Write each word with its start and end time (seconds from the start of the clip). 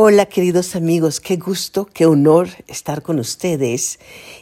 Hola 0.00 0.26
queridos 0.26 0.76
amigos, 0.76 1.18
qué 1.18 1.34
gusto, 1.34 1.84
qué 1.84 2.06
honor 2.06 2.50
estar 2.68 3.02
con 3.02 3.18
ustedes. 3.18 3.98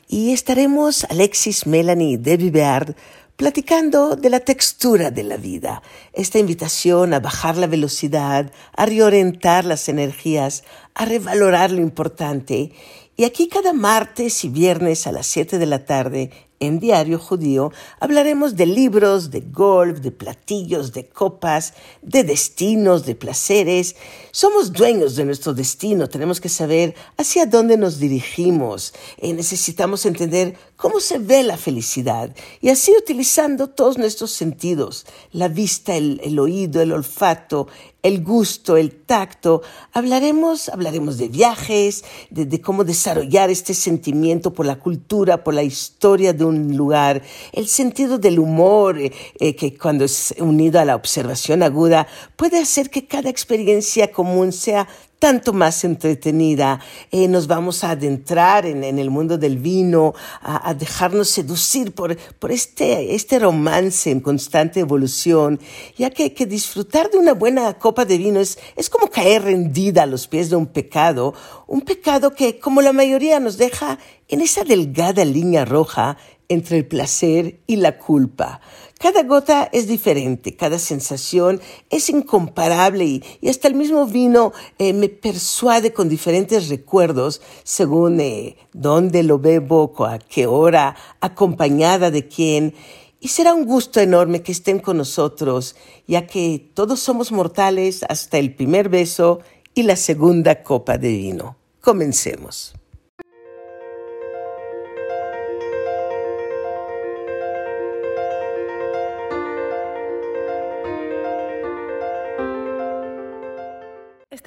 Y 0.07 0.33
estaremos 0.33 1.05
Alexis, 1.05 1.67
Melanie 1.67 2.11
y 2.11 2.17
Debbie 2.19 2.51
Beard 2.51 2.95
platicando 3.37 4.17
de 4.17 4.29
la 4.29 4.41
textura 4.41 5.11
de 5.11 5.23
la 5.23 5.39
vida, 5.39 5.83
esta 6.13 6.39
invitación 6.39 7.15
a 7.15 7.21
bajar 7.21 7.57
la 7.57 7.69
velocidad, 7.69 8.53
a 8.77 8.85
reorientar 8.85 9.65
las 9.65 9.89
energías, 9.89 10.63
a 10.95 11.07
revalorar 11.07 11.71
lo 11.71 11.81
importante. 11.81 12.73
Y 13.17 13.25
aquí 13.25 13.49
cada 13.49 13.73
martes 13.73 14.45
y 14.45 14.51
viernes 14.51 15.07
a 15.07 15.13
las 15.13 15.27
7 15.27 15.57
de 15.57 15.67
la 15.67 15.87
tarde 15.87 16.33
en 16.61 16.79
Diario 16.81 17.19
Judío 17.19 17.73
hablaremos 18.01 18.57
de 18.57 18.67
libros, 18.67 19.31
de 19.31 19.41
golf, 19.41 20.01
de 20.01 20.11
platillos, 20.11 20.93
de 20.93 21.07
copas, 21.07 21.75
de 22.03 22.25
destinos, 22.25 23.05
de 23.05 23.15
placeres. 23.15 23.97
Somos 24.31 24.73
dueños 24.73 25.17
de 25.17 25.25
nuestro 25.25 25.55
destino, 25.55 26.09
tenemos 26.09 26.41
que 26.41 26.49
saber 26.49 26.95
hacia 27.17 27.47
dónde 27.47 27.77
nos 27.77 27.99
dirigimos. 27.99 28.95
eh, 29.19 29.33
necesitamos 29.33 30.07
entender 30.07 30.57
cómo 30.77 31.01
se 31.01 31.19
ve 31.19 31.43
la 31.43 31.57
felicidad 31.57 32.35
y 32.61 32.69
así 32.69 32.93
utilizando 32.97 33.69
todos 33.69 33.99
nuestros 33.99 34.31
sentidos, 34.31 35.07
la 35.33 35.49
vista, 35.49 35.97
el, 35.97 36.21
el 36.23 36.39
oído, 36.39 36.83
el 36.83 36.93
olfato, 36.93 37.69
el 38.07 38.23
gusto, 38.23 38.77
el 38.77 38.93
tacto. 38.93 39.63
Hablaremos, 39.93 40.69
hablaremos 40.69 41.19
de 41.19 41.29
viajes, 41.29 42.05
de, 42.31 42.61
cómo 42.61 42.85
desarrollar 42.85 43.51
este 43.51 43.75
sentimiento 43.75 44.53
por 44.53 44.65
la 44.65 44.79
cultura, 44.79 45.43
por 45.43 45.55
la 45.55 45.65
historia 45.65 46.33
de 46.33 46.45
un 46.47 46.77
lugar, 46.77 47.23
el 47.53 47.67
sentido 47.67 48.19
del 48.19 48.39
humor, 48.39 48.99
eh, 48.99 49.13
eh, 49.39 49.55
que 49.55 49.77
cuando 49.77 50.05
es 50.05 50.35
unido 50.39 50.81
a 50.81 50.85
la 50.85 50.97
observación 50.97 51.63
aguda 51.63 52.07
puede 52.37 52.59
hacer 52.59 52.91
que 52.91 53.07
cada 53.07 53.29
experiencia 53.31 54.11
común 54.13 54.53
sea 54.53 54.87
tanto 55.19 55.53
más 55.53 55.85
entretenida. 55.85 56.81
Eh, 57.11 57.29
nos 57.29 57.47
vamos 57.47 57.85
a 57.85 57.91
adentrar 57.91 58.67
en, 58.67 58.85
el 58.85 59.11
mundo 59.11 59.39
del 59.39 59.59
vino, 59.59 60.15
a, 60.43 60.75
dejarnos 60.75 61.29
seducir 61.29 61.93
por, 61.93 62.17
por 62.39 62.53
este, 62.53 63.15
este 63.15 63.39
romance 63.39 64.11
en 64.11 64.21
constante 64.21 64.81
evolución, 64.81 65.59
ya 65.97 66.11
que, 66.11 66.35
que, 66.35 66.47
disfrutar 66.47 67.11
de 67.11 67.19
una 67.19 67.33
buena 67.33 67.75
copa 67.75 68.05
de 68.05 68.19
vino 68.19 68.41
es, 68.41 68.59
es 68.77 68.91
como 68.91 69.09
caer 69.09 69.43
rendida 69.43 70.03
a 70.03 70.07
los 70.07 70.27
pies 70.27 70.51
de 70.51 70.57
un 70.57 70.67
pecado, 70.67 71.35
un 71.67 71.81
pecado 71.81 72.35
que, 72.35 72.59
como 72.59 72.83
la 72.83 72.93
mayoría, 72.93 73.41
nos 73.41 73.57
deja 73.57 73.99
en 74.29 74.41
esa 74.41 74.65
delgada 74.65 75.25
línea 75.25 75.65
roja 75.65 76.17
entre 76.49 76.79
el 76.79 76.87
placer 76.87 77.61
y 77.67 77.77
la 77.77 77.99
culpa. 77.99 78.61
Cada 78.99 79.25
gota 79.25 79.69
es 79.73 79.89
diferente, 79.89 80.57
cada 80.57 80.79
sensación 80.79 81.61
es 81.91 82.09
incomparable 82.09 83.05
y, 83.05 83.49
hasta 83.49 83.69
el 83.69 83.75
mismo 83.75 84.07
vino 84.07 84.53
eh, 84.79 84.93
me 84.93 85.09
persuade 85.09 85.93
con 85.93 86.09
diferentes 86.09 86.69
recuerdos 86.69 87.43
según 87.63 88.21
eh, 88.21 88.57
dónde 88.73 89.23
lo 89.23 89.39
bebo, 89.39 89.93
a 90.07 90.19
qué 90.19 90.47
hora, 90.47 90.97
acompañada 91.21 92.11
de 92.11 92.27
quién. 92.27 92.75
Y 93.21 93.29
será 93.29 93.55
un 93.55 93.67
gusto 93.67 94.01
enorme 94.01 94.43
que 94.43 94.53
estén 94.53 94.79
con 94.79 94.99
nosotros, 94.99 95.77
ya 96.07 96.27
que 96.27 96.71
todos 96.75 97.01
somos 97.01 97.33
mortales 97.33 98.05
hasta 98.09 98.39
el 98.39 98.55
primer 98.55 98.89
beso 98.89 99.41
y 99.75 99.83
la 99.83 99.97
segunda 99.97 100.63
copa 100.63 100.97
de 100.97 101.09
vino. 101.09 101.57
Comencemos. 101.81 102.75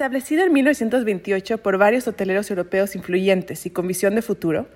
Establecido 0.00 0.44
en 0.44 0.54
1928 0.54 1.58
por 1.58 1.76
varios 1.76 2.08
hoteleros 2.08 2.48
europeos 2.48 2.96
influyentes 2.96 3.66
y 3.66 3.70
con 3.70 3.86
visión 3.86 4.14
de 4.14 4.22
futuro, 4.22 4.66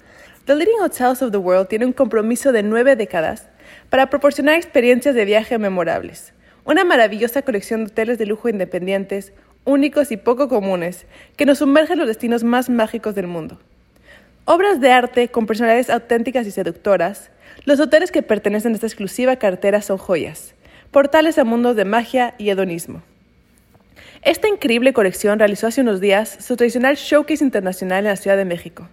The 0.44 0.55
Leading 0.55 0.83
Hotels 0.83 1.22
of 1.22 1.31
the 1.31 1.39
World 1.39 1.69
tiene 1.69 1.86
un 1.86 1.94
compromiso 1.94 2.53
de 2.53 2.62
nueve 2.62 2.94
décadas 2.94 3.48
para 3.89 4.10
proporcionar 4.10 4.56
experiencias 4.56 5.15
de 5.15 5.25
viaje 5.25 5.56
memorables, 5.56 6.34
una 6.66 6.84
maravillosa 6.84 7.41
colección 7.41 7.87
de 7.87 7.91
hoteles 7.91 8.19
de 8.19 8.26
lujo 8.26 8.50
independientes, 8.50 9.32
únicos 9.65 10.12
y 10.12 10.19
poco 10.19 10.50
comunes, 10.50 11.06
que 11.38 11.47
nos 11.47 11.56
sumergen 11.56 11.94
en 11.94 12.00
los 12.00 12.09
destinos 12.09 12.44
más 12.44 12.69
mágicos 12.69 13.15
del 13.15 13.26
mundo. 13.26 13.59
Obras 14.44 14.78
de 14.78 14.93
arte 14.93 15.28
con 15.28 15.47
personalidades 15.47 15.88
auténticas 15.88 16.47
y 16.47 16.50
seductoras, 16.50 17.31
los 17.65 17.81
hoteles 17.81 18.12
que 18.12 18.20
pertenecen 18.20 18.72
a 18.72 18.75
esta 18.75 18.88
exclusiva 18.88 19.37
cartera 19.37 19.81
son 19.81 19.97
joyas, 19.97 20.54
portales 20.91 21.38
a 21.38 21.44
mundos 21.44 21.76
de 21.76 21.87
magia 21.87 22.34
y 22.37 22.50
hedonismo. 22.50 23.03
Esta 24.25 24.49
increíble 24.49 24.95
colección 24.95 25.39
realizó 25.39 25.67
hace 25.67 25.83
unos 25.83 26.01
días 26.01 26.39
su 26.41 26.57
tradicional 26.57 26.97
showcase 26.97 27.45
internacional 27.45 27.99
en 27.99 28.11
la 28.11 28.17
Ciudad 28.17 28.39
de 28.39 28.47
México, 28.47 28.89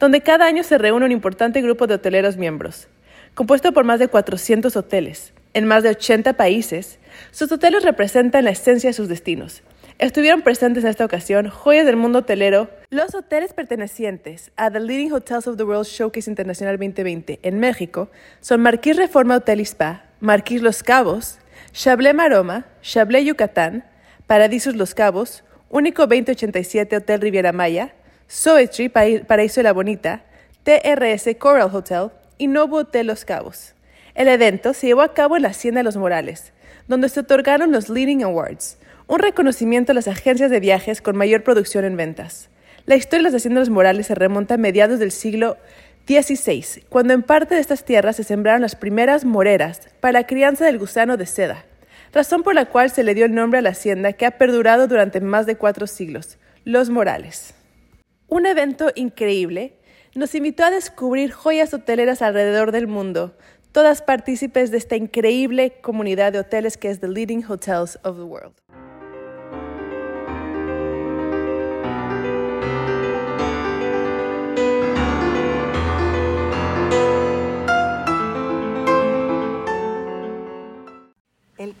donde 0.00 0.22
cada 0.22 0.44
año 0.44 0.64
se 0.64 0.76
reúne 0.76 1.06
un 1.06 1.12
importante 1.12 1.62
grupo 1.62 1.86
de 1.86 1.94
hoteleros 1.94 2.36
miembros. 2.36 2.88
Compuesto 3.34 3.70
por 3.70 3.84
más 3.84 4.00
de 4.00 4.08
400 4.08 4.76
hoteles, 4.76 5.34
en 5.54 5.66
más 5.66 5.84
de 5.84 5.90
80 5.90 6.32
países, 6.32 6.98
sus 7.30 7.52
hoteles 7.52 7.84
representan 7.84 8.44
la 8.44 8.50
esencia 8.50 8.90
de 8.90 8.94
sus 8.94 9.06
destinos. 9.06 9.62
Estuvieron 10.00 10.42
presentes 10.42 10.82
en 10.82 10.90
esta 10.90 11.04
ocasión 11.04 11.48
joyas 11.48 11.86
del 11.86 11.94
mundo 11.94 12.18
hotelero. 12.18 12.68
Los 12.90 13.14
hoteles 13.14 13.52
pertenecientes 13.52 14.50
a 14.56 14.68
The 14.68 14.80
Leading 14.80 15.12
Hotels 15.12 15.46
of 15.46 15.58
the 15.58 15.62
World 15.62 15.86
Showcase 15.86 16.28
Internacional 16.28 16.76
2020 16.76 17.38
en 17.44 17.60
México 17.60 18.10
son 18.40 18.62
Marquis 18.62 18.96
Reforma 18.96 19.36
Hotel 19.36 19.60
y 19.60 19.64
Spa, 19.64 20.06
Marquis 20.18 20.60
Los 20.60 20.82
Cabos, 20.82 21.38
Chablé 21.72 22.14
Maroma, 22.14 22.66
Chablé 22.82 23.24
Yucatán, 23.24 23.84
Paradisos 24.32 24.76
Los 24.76 24.94
Cabos, 24.94 25.44
Único 25.68 26.06
2087 26.06 26.96
Hotel 26.96 27.20
Riviera 27.20 27.52
Maya, 27.52 27.92
Soetry 28.28 28.88
Paraíso 28.88 29.60
de 29.60 29.64
la 29.64 29.74
Bonita, 29.74 30.24
TRS 30.62 31.36
Coral 31.38 31.68
Hotel 31.70 32.08
y 32.38 32.46
Novo 32.46 32.78
Hotel 32.78 33.08
Los 33.08 33.26
Cabos. 33.26 33.74
El 34.14 34.28
evento 34.28 34.72
se 34.72 34.86
llevó 34.86 35.02
a 35.02 35.12
cabo 35.12 35.36
en 35.36 35.42
la 35.42 35.50
Hacienda 35.50 35.82
los 35.82 35.98
Morales, 35.98 36.54
donde 36.88 37.10
se 37.10 37.20
otorgaron 37.20 37.72
los 37.72 37.90
Leading 37.90 38.22
Awards, 38.22 38.78
un 39.06 39.18
reconocimiento 39.18 39.92
a 39.92 39.94
las 39.94 40.08
agencias 40.08 40.50
de 40.50 40.60
viajes 40.60 41.02
con 41.02 41.14
mayor 41.14 41.42
producción 41.42 41.84
en 41.84 41.98
ventas. 41.98 42.48
La 42.86 42.96
historia 42.96 43.24
de 43.24 43.32
las 43.32 43.34
Haciendas 43.34 43.68
Morales 43.68 44.06
se 44.06 44.14
remonta 44.14 44.54
a 44.54 44.56
mediados 44.56 44.98
del 44.98 45.12
siglo 45.12 45.58
XVI, 46.06 46.84
cuando 46.88 47.12
en 47.12 47.22
parte 47.22 47.54
de 47.54 47.60
estas 47.60 47.84
tierras 47.84 48.16
se 48.16 48.24
sembraron 48.24 48.62
las 48.62 48.76
primeras 48.76 49.26
moreras 49.26 49.90
para 50.00 50.12
la 50.12 50.26
crianza 50.26 50.64
del 50.64 50.78
gusano 50.78 51.18
de 51.18 51.26
seda, 51.26 51.66
razón 52.12 52.42
por 52.42 52.54
la 52.54 52.66
cual 52.66 52.90
se 52.90 53.02
le 53.02 53.14
dio 53.14 53.24
el 53.24 53.34
nombre 53.34 53.58
a 53.58 53.62
la 53.62 53.70
hacienda 53.70 54.12
que 54.12 54.26
ha 54.26 54.38
perdurado 54.38 54.86
durante 54.86 55.20
más 55.20 55.46
de 55.46 55.56
cuatro 55.56 55.86
siglos, 55.86 56.38
Los 56.64 56.90
Morales. 56.90 57.54
Un 58.28 58.46
evento 58.46 58.90
increíble 58.94 59.78
nos 60.14 60.34
invitó 60.34 60.64
a 60.64 60.70
descubrir 60.70 61.32
joyas 61.32 61.72
hoteleras 61.72 62.22
alrededor 62.22 62.70
del 62.70 62.86
mundo, 62.86 63.36
todas 63.72 64.02
partícipes 64.02 64.70
de 64.70 64.76
esta 64.76 64.96
increíble 64.96 65.80
comunidad 65.80 66.32
de 66.32 66.40
hoteles 66.40 66.76
que 66.76 66.90
es 66.90 67.00
The 67.00 67.08
Leading 67.08 67.44
Hotels 67.48 67.98
of 68.04 68.16
the 68.16 68.22
World. 68.22 68.52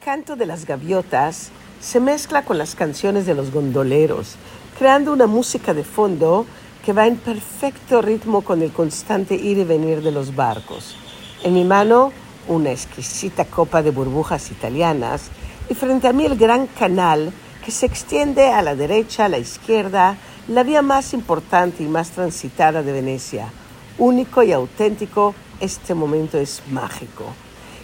Canto 0.04 0.34
de 0.34 0.46
las 0.46 0.66
gaviotas 0.66 1.50
se 1.80 2.00
mezcla 2.00 2.44
con 2.44 2.58
las 2.58 2.74
canciones 2.74 3.24
de 3.24 3.34
los 3.34 3.52
gondoleros, 3.52 4.34
creando 4.76 5.12
una 5.12 5.28
música 5.28 5.74
de 5.74 5.84
fondo 5.84 6.44
que 6.84 6.92
va 6.92 7.06
en 7.06 7.16
perfecto 7.16 8.02
ritmo 8.02 8.42
con 8.42 8.62
el 8.62 8.72
constante 8.72 9.36
ir 9.36 9.58
y 9.58 9.64
venir 9.64 10.02
de 10.02 10.10
los 10.10 10.34
barcos. 10.34 10.96
En 11.44 11.54
mi 11.54 11.64
mano, 11.64 12.12
una 12.48 12.72
exquisita 12.72 13.44
copa 13.44 13.82
de 13.82 13.92
burbujas 13.92 14.50
italianas 14.50 15.30
y 15.70 15.74
frente 15.74 16.08
a 16.08 16.12
mí 16.12 16.26
el 16.26 16.36
gran 16.36 16.66
canal 16.66 17.32
que 17.64 17.70
se 17.70 17.86
extiende 17.86 18.48
a 18.48 18.62
la 18.62 18.74
derecha, 18.74 19.26
a 19.26 19.28
la 19.28 19.38
izquierda, 19.38 20.16
la 20.48 20.64
vía 20.64 20.82
más 20.82 21.14
importante 21.14 21.84
y 21.84 21.86
más 21.86 22.10
transitada 22.10 22.82
de 22.82 22.90
Venecia. 22.90 23.52
Único 23.98 24.42
y 24.42 24.50
auténtico, 24.50 25.32
este 25.60 25.94
momento 25.94 26.38
es 26.38 26.60
mágico 26.70 27.32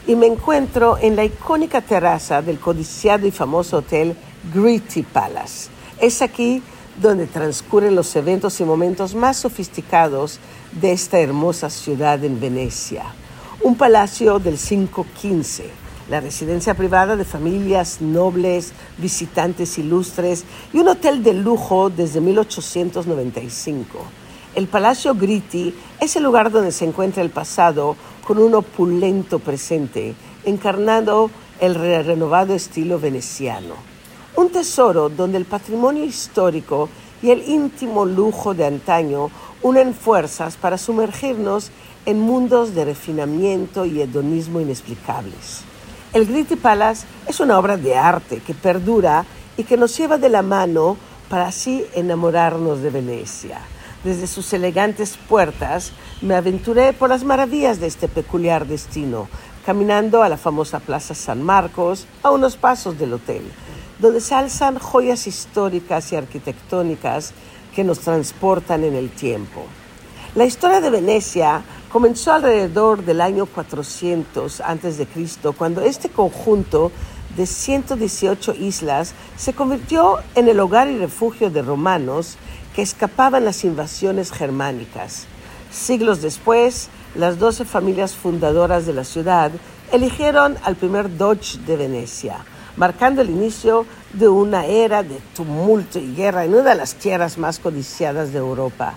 y 0.09 0.17
me 0.17 0.27
encuentro 0.27 0.97
en 0.99 1.15
la 1.17 1.25
icónica 1.25 1.83
terraza 1.83 2.41
del 2.41 2.59
codiciado 2.59 3.27
y 3.27 3.31
famoso 3.31 3.77
hotel 3.77 4.17
Gritty 4.55 5.03
Palace. 5.03 5.69
Es 6.01 6.23
aquí 6.23 6.63
donde 7.01 7.27
transcurren 7.27 7.95
los 7.95 8.17
eventos 8.17 8.59
y 8.59 8.65
momentos 8.65 9.15
más 9.15 9.37
sofisticados 9.37 10.41
de 10.73 10.93
esta 10.93 11.21
hermosa 11.21 11.69
ciudad 11.69 12.25
en 12.25 12.41
Venecia. 12.41 13.05
Un 13.61 13.77
palacio 13.77 14.39
del 14.39 14.57
515, 14.57 15.69
la 16.09 16.21
residencia 16.21 16.73
privada 16.73 17.15
de 17.15 17.27
familias 17.27 18.01
nobles, 18.01 18.73
visitantes 18.97 19.77
ilustres 19.77 20.45
y 20.73 20.79
un 20.79 20.89
hotel 20.89 21.23
de 21.23 21.35
lujo 21.35 21.91
desde 21.91 22.23
1895. 22.23 23.99
El 24.55 24.67
Palacio 24.67 25.15
Gritti 25.15 25.75
es 26.01 26.17
el 26.17 26.25
lugar 26.25 26.51
donde 26.51 26.73
se 26.73 26.85
encuentra 26.85 27.23
el 27.23 27.31
pasado 27.31 27.97
con 28.27 28.39
un 28.39 28.55
opulento 28.55 29.39
presente, 29.39 30.15
encarnando 30.45 31.31
el 31.61 31.75
renovado 31.75 32.55
estilo 32.55 32.99
veneciano. 32.99 33.75
Un 34.37 34.51
tesoro 34.51 35.09
donde 35.09 35.39
el 35.39 35.45
patrimonio 35.45 36.05
histórico 36.05 36.89
y 37.23 37.31
el 37.31 37.49
íntimo 37.49 38.05
lujo 38.05 38.55
de 38.55 38.67
antaño 38.67 39.31
unen 39.63 39.95
fuerzas 39.95 40.57
para 40.57 40.79
sumergirnos 40.79 41.71
en 42.07 42.21
mundos 42.21 42.75
de 42.75 42.85
refinamiento 42.85 43.85
y 43.85 44.01
hedonismo 44.01 44.61
inexplicables. 44.61 45.63
El 46.13 46.27
Gritti 46.27 46.57
Palace 46.57 47.07
es 47.27 47.39
una 47.41 47.59
obra 47.59 47.77
de 47.77 47.97
arte 47.97 48.41
que 48.41 48.55
perdura 48.55 49.27
y 49.57 49.65
que 49.65 49.77
nos 49.77 49.97
lleva 49.97 50.17
de 50.17 50.31
la 50.31 50.43
mano 50.43 50.97
para 51.29 51.49
así 51.49 51.85
enamorarnos 51.95 52.81
de 52.81 52.91
Venecia. 52.91 53.61
Desde 54.09 54.27
sus 54.27 54.55
elegantes 54.55 55.19
puertas 55.29 55.93
me 56.23 56.35
aventuré 56.35 56.95
por 56.95 57.11
las 57.11 57.25
maravillas 57.25 57.79
de 57.79 57.89
este 57.89 58.09
peculiar 58.09 58.67
destino, 58.67 59.29
caminando 59.67 60.23
a 60.23 60.31
la 60.31 60.39
famosa 60.39 60.81
Plaza 60.81 61.15
San 61.15 61.43
Marcos, 61.43 62.07
a 62.23 62.31
unos 62.31 62.57
pasos 62.57 62.99
del 62.99 63.13
hotel, 63.13 63.43
donde 63.99 64.23
se 64.23 64.35
alzan 64.35 64.79
joyas 64.79 65.27
históricas 65.27 66.11
y 66.11 66.17
arquitectónicas 66.17 67.35
que 67.75 67.85
nos 67.85 67.99
transportan 67.99 68.83
en 68.83 68.95
el 68.95 69.11
tiempo. 69.11 69.67
La 70.35 70.47
historia 70.47 70.81
de 70.81 70.89
Venecia 70.89 71.61
comenzó 71.93 72.33
alrededor 72.33 73.05
del 73.05 73.21
año 73.21 73.45
400 73.45 74.63
a.C., 74.63 75.07
cuando 75.59 75.83
este 75.83 76.09
conjunto 76.09 76.93
de 77.37 77.45
118 77.45 78.55
islas 78.55 79.13
se 79.37 79.53
convirtió 79.53 80.17
en 80.35 80.49
el 80.49 80.61
hogar 80.61 80.89
y 80.89 80.97
refugio 80.97 81.51
de 81.51 81.61
romanos 81.61 82.39
que 82.79 82.83
escapaban 82.83 83.45
las 83.45 83.65
invasiones 83.65 84.31
germánicas. 84.31 85.27
Siglos 85.69 86.23
después, 86.23 86.91
las 87.17 87.41
doce 87.41 87.65
familias 87.65 88.15
fundadoras 88.15 88.87
de 88.87 88.93
la 88.93 89.03
ciudad 89.03 89.51
eligieron 89.91 90.57
al 90.63 90.77
primer 90.77 91.17
Doge 91.17 91.59
de 91.67 91.77
Venecia, 91.77 92.37
marcando 92.77 93.21
el 93.21 93.31
inicio 93.31 93.85
de 94.13 94.29
una 94.29 94.65
era 94.67 95.03
de 95.03 95.19
tumulto 95.35 95.99
y 95.99 96.15
guerra 96.15 96.45
en 96.45 96.55
una 96.55 96.71
de 96.71 96.77
las 96.77 96.95
tierras 96.95 97.37
más 97.37 97.59
codiciadas 97.59 98.33
de 98.33 98.39
Europa. 98.39 98.95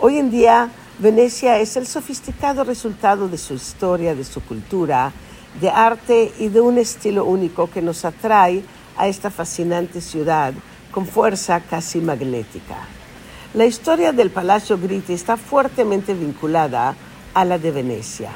Hoy 0.00 0.18
en 0.18 0.32
día, 0.32 0.68
Venecia 0.98 1.60
es 1.60 1.76
el 1.76 1.86
sofisticado 1.86 2.64
resultado 2.64 3.28
de 3.28 3.38
su 3.38 3.54
historia, 3.54 4.16
de 4.16 4.24
su 4.24 4.40
cultura, 4.40 5.12
de 5.60 5.70
arte 5.70 6.32
y 6.40 6.48
de 6.48 6.60
un 6.60 6.78
estilo 6.78 7.26
único 7.26 7.70
que 7.70 7.80
nos 7.80 8.04
atrae 8.04 8.64
a 8.96 9.06
esta 9.06 9.30
fascinante 9.30 10.00
ciudad 10.00 10.52
con 10.90 11.06
fuerza 11.06 11.60
casi 11.60 12.00
magnética. 12.00 12.88
La 13.54 13.66
historia 13.66 14.12
del 14.12 14.30
Palacio 14.30 14.78
Gritti 14.78 15.12
está 15.12 15.36
fuertemente 15.36 16.14
vinculada 16.14 16.94
a 17.34 17.44
la 17.44 17.58
de 17.58 17.70
Venecia. 17.70 18.30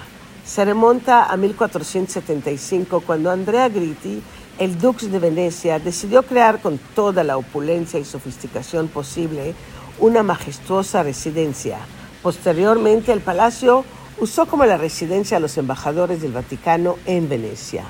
Se 0.45 0.65
remonta 0.65 1.27
a 1.27 1.37
1475 1.37 3.01
cuando 3.01 3.31
Andrea 3.31 3.69
Gritti, 3.69 4.23
el 4.59 4.79
Dux 4.79 5.11
de 5.11 5.19
Venecia, 5.19 5.79
decidió 5.79 6.23
crear 6.25 6.61
con 6.61 6.79
toda 6.95 7.25
la 7.25 7.37
opulencia 7.37 7.99
y 7.99 8.05
sofisticación 8.05 8.89
posible 8.89 9.55
una 10.01 10.23
majestuosa 10.23 11.03
residencia 11.03 11.79
Posteriormente, 12.25 13.13
el 13.13 13.21
palacio 13.21 13.85
usó 14.19 14.47
como 14.47 14.65
la 14.65 14.79
residencia 14.79 15.37
a 15.37 15.41
los 15.41 15.59
embajadores 15.59 16.23
del 16.23 16.33
Vaticano 16.33 16.97
en 17.05 17.29
Venecia. 17.29 17.85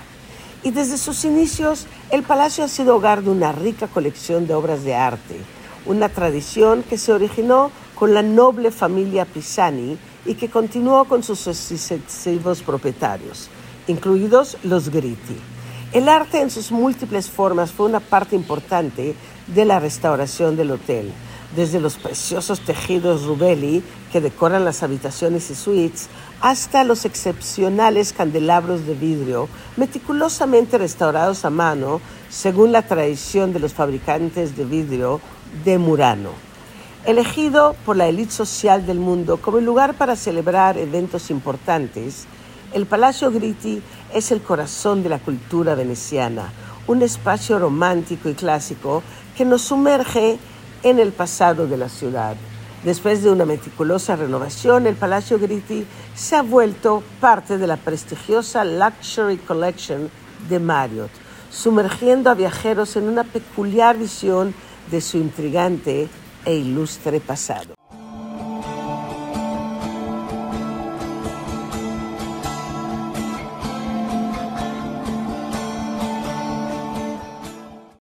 Y 0.65 0.73
desde 0.73 0.99
sus 0.99 1.25
inicios, 1.25 1.87
el 2.11 2.25
palacio 2.25 2.65
ha 2.65 2.69
sido 2.69 2.97
hogar 2.97 3.23
de 3.23 3.31
una 3.31 3.53
rica 3.53 3.87
colección 3.87 4.49
de 4.49 4.55
obras 4.55 4.83
de 4.83 4.97
arte, 4.97 5.37
una 5.87 6.09
tradición 6.09 6.83
que 6.83 6.99
se 6.99 7.13
originó 7.13 7.71
con 7.95 8.15
la 8.15 8.23
noble 8.23 8.71
familia 8.71 9.25
Pisani 9.25 9.99
y 10.27 10.35
que 10.35 10.49
continuó 10.49 11.05
con 11.05 11.23
sus 11.23 11.39
sucesivos 11.39 12.63
propietarios, 12.63 13.49
incluidos 13.87 14.57
los 14.63 14.89
Gritti. 14.89 15.37
El 15.93 16.09
arte 16.09 16.41
en 16.41 16.51
sus 16.51 16.73
múltiples 16.73 17.31
formas 17.31 17.71
fue 17.71 17.87
una 17.87 18.01
parte 18.01 18.35
importante 18.35 19.15
de 19.47 19.65
la 19.65 19.79
restauración 19.79 20.57
del 20.57 20.73
hotel 20.73 21.13
desde 21.55 21.81
los 21.81 21.97
preciosos 21.97 22.61
tejidos 22.61 23.25
Rubelli 23.25 23.83
que 24.13 24.21
decoran 24.21 24.65
las 24.65 24.83
habitaciones 24.83 25.51
y 25.51 25.55
suites 25.55 26.09
hasta 26.41 26.85
los 26.85 27.05
excepcionales 27.05 28.13
candelabros 28.13 28.87
de 28.87 28.95
vidrio 28.95 29.49
meticulosamente 29.77 30.79
restaurados 30.79 31.45
a 31.45 31.51
mano 31.51 32.01
según 32.29 32.73
la 32.73 32.83
tradición 32.83 33.53
de 33.53 33.61
los 33.61 33.73
fabricantes 33.73 34.57
de 34.57 34.65
vidrio 34.65 35.21
de 35.63 35.79
Murano. 35.79 36.31
Elegido 37.05 37.77
por 37.85 37.97
la 37.97 38.07
élite 38.07 38.33
social 38.33 38.87
del 38.87 38.99
mundo 38.99 39.37
como 39.37 39.59
el 39.59 39.65
lugar 39.65 39.95
para 39.95 40.17
celebrar 40.17 40.79
eventos 40.79 41.31
importantes, 41.31 42.27
el 42.73 42.87
Palacio 42.87 43.31
Gritti 43.31 43.83
es 44.13 44.33
el 44.33 44.41
corazón 44.41 45.03
de 45.03 45.11
la 45.11 45.19
cultura 45.19 45.75
veneciana, 45.75 46.53
un 46.87 47.03
espacio 47.03 47.59
romántico 47.59 48.29
y 48.29 48.35
clásico 48.35 49.03
que 49.37 49.45
nos 49.45 49.63
sumerge 49.63 50.39
en 50.83 50.99
el 50.99 51.13
pasado 51.13 51.67
de 51.67 51.77
la 51.77 51.89
ciudad. 51.89 52.37
Después 52.83 53.23
de 53.23 53.31
una 53.31 53.45
meticulosa 53.47 54.17
renovación, 54.17 54.87
el 54.87 54.97
Palacio 54.97 55.39
Gritti 55.39 55.87
se 56.15 56.37
ha 56.37 56.43
vuelto 56.43 57.03
parte 57.21 57.59
de 57.59 57.67
la 57.67 57.77
prestigiosa 57.77 58.65
Luxury 58.65 59.39
Collection 59.39 60.11
de 60.49 60.59
Marriott, 60.59 61.11
sumergiendo 61.51 62.29
a 62.29 62.35
viajeros 62.35 62.97
en 62.97 63.09
una 63.09 63.25
peculiar 63.25 63.97
visión 63.97 64.55
de 64.91 65.01
su 65.01 65.19
intrigante 65.19 66.09
e 66.45 66.55
ilustre 66.55 67.21
pasado. 67.21 67.75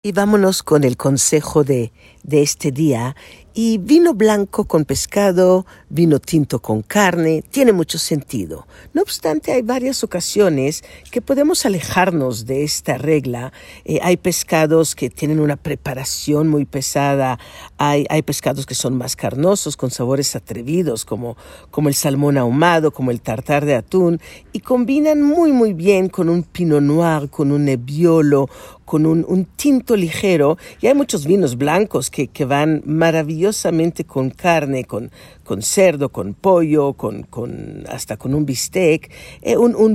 Y 0.03 0.13
vámonos 0.13 0.63
con 0.63 0.83
el 0.83 0.97
consejo 0.97 1.63
de, 1.63 1.93
de 2.23 2.41
este 2.41 2.71
día 2.71 3.15
y 3.53 3.77
vino 3.77 4.13
blanco 4.13 4.65
con 4.65 4.85
pescado, 4.85 5.65
vino 5.89 6.19
tinto 6.19 6.61
con 6.61 6.81
carne, 6.81 7.43
tiene 7.49 7.73
mucho 7.73 7.97
sentido. 7.97 8.65
No 8.93 9.01
obstante, 9.01 9.51
hay 9.51 9.61
varias 9.61 10.03
ocasiones 10.03 10.83
que 11.11 11.21
podemos 11.21 11.65
alejarnos 11.65 12.45
de 12.45 12.63
esta 12.63 12.97
regla. 12.97 13.51
Eh, 13.83 13.99
hay 14.01 14.17
pescados 14.17 14.95
que 14.95 15.09
tienen 15.09 15.39
una 15.39 15.57
preparación 15.57 16.47
muy 16.47 16.65
pesada, 16.65 17.39
hay, 17.77 18.05
hay, 18.09 18.21
pescados 18.21 18.65
que 18.65 18.75
son 18.75 18.97
más 18.97 19.15
carnosos, 19.15 19.75
con 19.75 19.91
sabores 19.91 20.35
atrevidos, 20.35 21.03
como, 21.03 21.35
como 21.71 21.89
el 21.89 21.95
salmón 21.95 22.37
ahumado, 22.37 22.91
como 22.91 23.11
el 23.11 23.21
tartar 23.21 23.65
de 23.65 23.75
atún, 23.75 24.21
y 24.53 24.61
combinan 24.61 25.21
muy, 25.21 25.51
muy 25.51 25.73
bien 25.73 26.07
con 26.07 26.29
un 26.29 26.43
pinot 26.43 26.81
noir, 26.81 27.29
con 27.29 27.51
un 27.51 27.65
nebbiolo, 27.65 28.49
con 28.91 29.05
un, 29.05 29.23
un 29.25 29.45
tinto 29.45 29.95
ligero. 29.95 30.57
Y 30.81 30.87
hay 30.87 30.93
muchos 30.93 31.25
vinos 31.25 31.57
blancos 31.57 32.09
que, 32.09 32.27
que 32.27 32.43
van 32.43 32.81
maravillosamente 32.85 34.03
con 34.03 34.31
carne, 34.31 34.83
con, 34.83 35.11
con 35.45 35.61
cerdo, 35.61 36.09
con 36.09 36.33
pollo, 36.33 36.91
con, 36.91 37.23
con, 37.23 37.85
hasta 37.87 38.17
con 38.17 38.33
un 38.33 38.45
bistec, 38.45 39.09
eh, 39.41 39.55
un, 39.55 39.75
un 39.75 39.93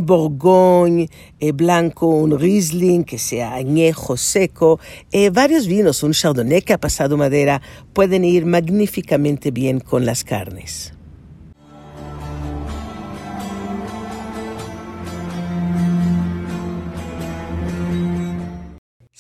eh, 1.41 1.53
blanco, 1.53 2.07
un 2.07 2.39
Riesling 2.39 3.05
que 3.05 3.19
sea 3.19 3.53
añejo, 3.53 4.17
seco, 4.17 4.81
eh, 5.13 5.29
varios 5.29 5.67
vinos, 5.67 6.03
un 6.03 6.13
Chardonnay 6.13 6.63
que 6.63 6.73
ha 6.73 6.81
pasado 6.81 7.19
madera, 7.19 7.61
pueden 7.93 8.25
ir 8.25 8.47
magníficamente 8.47 9.51
bien 9.51 9.79
con 9.79 10.07
las 10.07 10.25
carnes. 10.25 10.96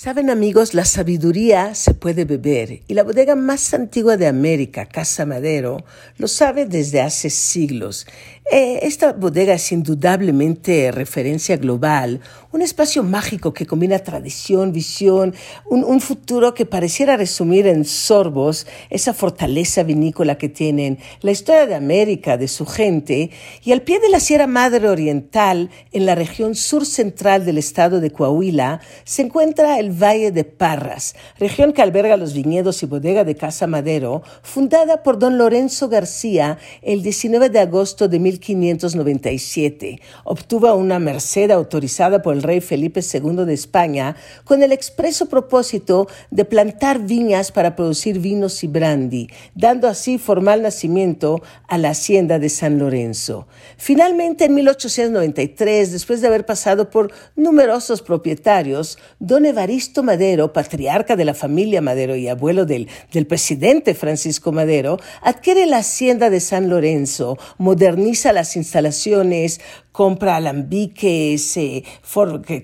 Saben 0.06 0.30
amigos, 0.30 0.72
la 0.72 0.84
sabiduría 0.84 1.74
se 1.74 1.92
puede 1.92 2.24
beber 2.24 2.82
y 2.86 2.94
la 2.94 3.02
bodega 3.02 3.34
más 3.34 3.74
antigua 3.74 4.16
de 4.16 4.28
América, 4.28 4.86
Casa 4.86 5.26
Madero, 5.26 5.84
lo 6.16 6.28
sabe 6.28 6.64
desde 6.64 7.00
hace 7.00 7.28
siglos. 7.28 8.06
Eh, 8.48 8.78
esta 8.82 9.12
bodega 9.12 9.54
es 9.54 9.72
indudablemente 9.72 10.92
referencia 10.92 11.56
global, 11.56 12.20
un 12.52 12.62
espacio 12.62 13.02
mágico 13.02 13.52
que 13.52 13.66
combina 13.66 13.98
tradición, 13.98 14.72
visión, 14.72 15.34
un, 15.68 16.00
futuro 16.00 16.54
que 16.54 16.64
pareciera 16.64 17.16
resumir 17.16 17.66
en 17.66 17.84
sorbos 17.84 18.68
esa 18.88 19.12
fortaleza 19.14 19.82
vinícola 19.82 20.38
que 20.38 20.48
tienen, 20.48 20.98
la 21.22 21.32
historia 21.32 21.66
de 21.66 21.74
América, 21.74 22.36
de 22.36 22.46
su 22.46 22.66
gente, 22.66 23.30
y 23.64 23.72
al 23.72 23.82
pie 23.82 23.98
de 23.98 24.10
la 24.10 24.20
Sierra 24.20 24.46
Madre 24.46 24.88
Oriental, 24.88 25.68
en 25.90 26.06
la 26.06 26.14
región 26.14 26.54
sur 26.54 26.86
central 26.86 27.44
del 27.44 27.58
estado 27.58 28.00
de 28.00 28.12
Coahuila, 28.12 28.80
se 29.02 29.22
encuentra 29.22 29.80
el 29.80 29.90
Valle 29.90 30.30
de 30.30 30.44
Parras, 30.44 31.16
región 31.40 31.72
que 31.72 31.82
alberga 31.82 32.16
los 32.16 32.32
viñedos 32.32 32.80
y 32.84 32.86
bodega 32.86 33.24
de 33.24 33.34
Casa 33.34 33.66
Madero, 33.66 34.22
fundada 34.42 35.02
por 35.02 35.18
don 35.18 35.36
Lorenzo 35.36 35.88
García 35.88 36.58
el 36.80 37.02
19 37.02 37.50
de 37.50 37.58
agosto 37.58 38.06
de 38.06 38.20
1597. 38.40 40.00
Obtuvo 40.24 40.74
una 40.74 40.98
merced 40.98 41.50
autorizada 41.50 42.22
por 42.22 42.34
el 42.34 42.42
rey 42.42 42.60
Felipe 42.60 43.00
II 43.00 43.44
de 43.44 43.54
España 43.54 44.16
con 44.44 44.62
el 44.62 44.72
expreso 44.72 45.28
propósito 45.28 46.08
de 46.30 46.44
plantar 46.44 47.00
viñas 47.00 47.52
para 47.52 47.76
producir 47.76 48.18
vinos 48.18 48.62
y 48.64 48.66
brandy, 48.66 49.28
dando 49.54 49.88
así 49.88 50.18
formal 50.18 50.62
nacimiento 50.62 51.42
a 51.68 51.78
la 51.78 51.90
hacienda 51.90 52.38
de 52.38 52.48
San 52.48 52.78
Lorenzo. 52.78 53.46
Finalmente, 53.76 54.46
en 54.46 54.54
1893, 54.54 55.92
después 55.92 56.20
de 56.20 56.28
haber 56.28 56.46
pasado 56.46 56.90
por 56.90 57.12
numerosos 57.34 58.02
propietarios, 58.02 58.98
don 59.18 59.46
Evaristo 59.46 60.02
Madero, 60.02 60.52
patriarca 60.52 61.16
de 61.16 61.24
la 61.24 61.34
familia 61.34 61.80
Madero 61.80 62.16
y 62.16 62.28
abuelo 62.28 62.66
del, 62.66 62.88
del 63.12 63.26
presidente 63.26 63.94
Francisco 63.94 64.52
Madero, 64.52 64.98
adquiere 65.22 65.66
la 65.66 65.78
hacienda 65.78 66.30
de 66.30 66.40
San 66.40 66.68
Lorenzo, 66.68 67.38
moderniza 67.58 68.25
las 68.32 68.56
instalaciones, 68.56 69.60
compra 69.96 70.36
alambiques 70.36 71.56
eh, 71.56 71.82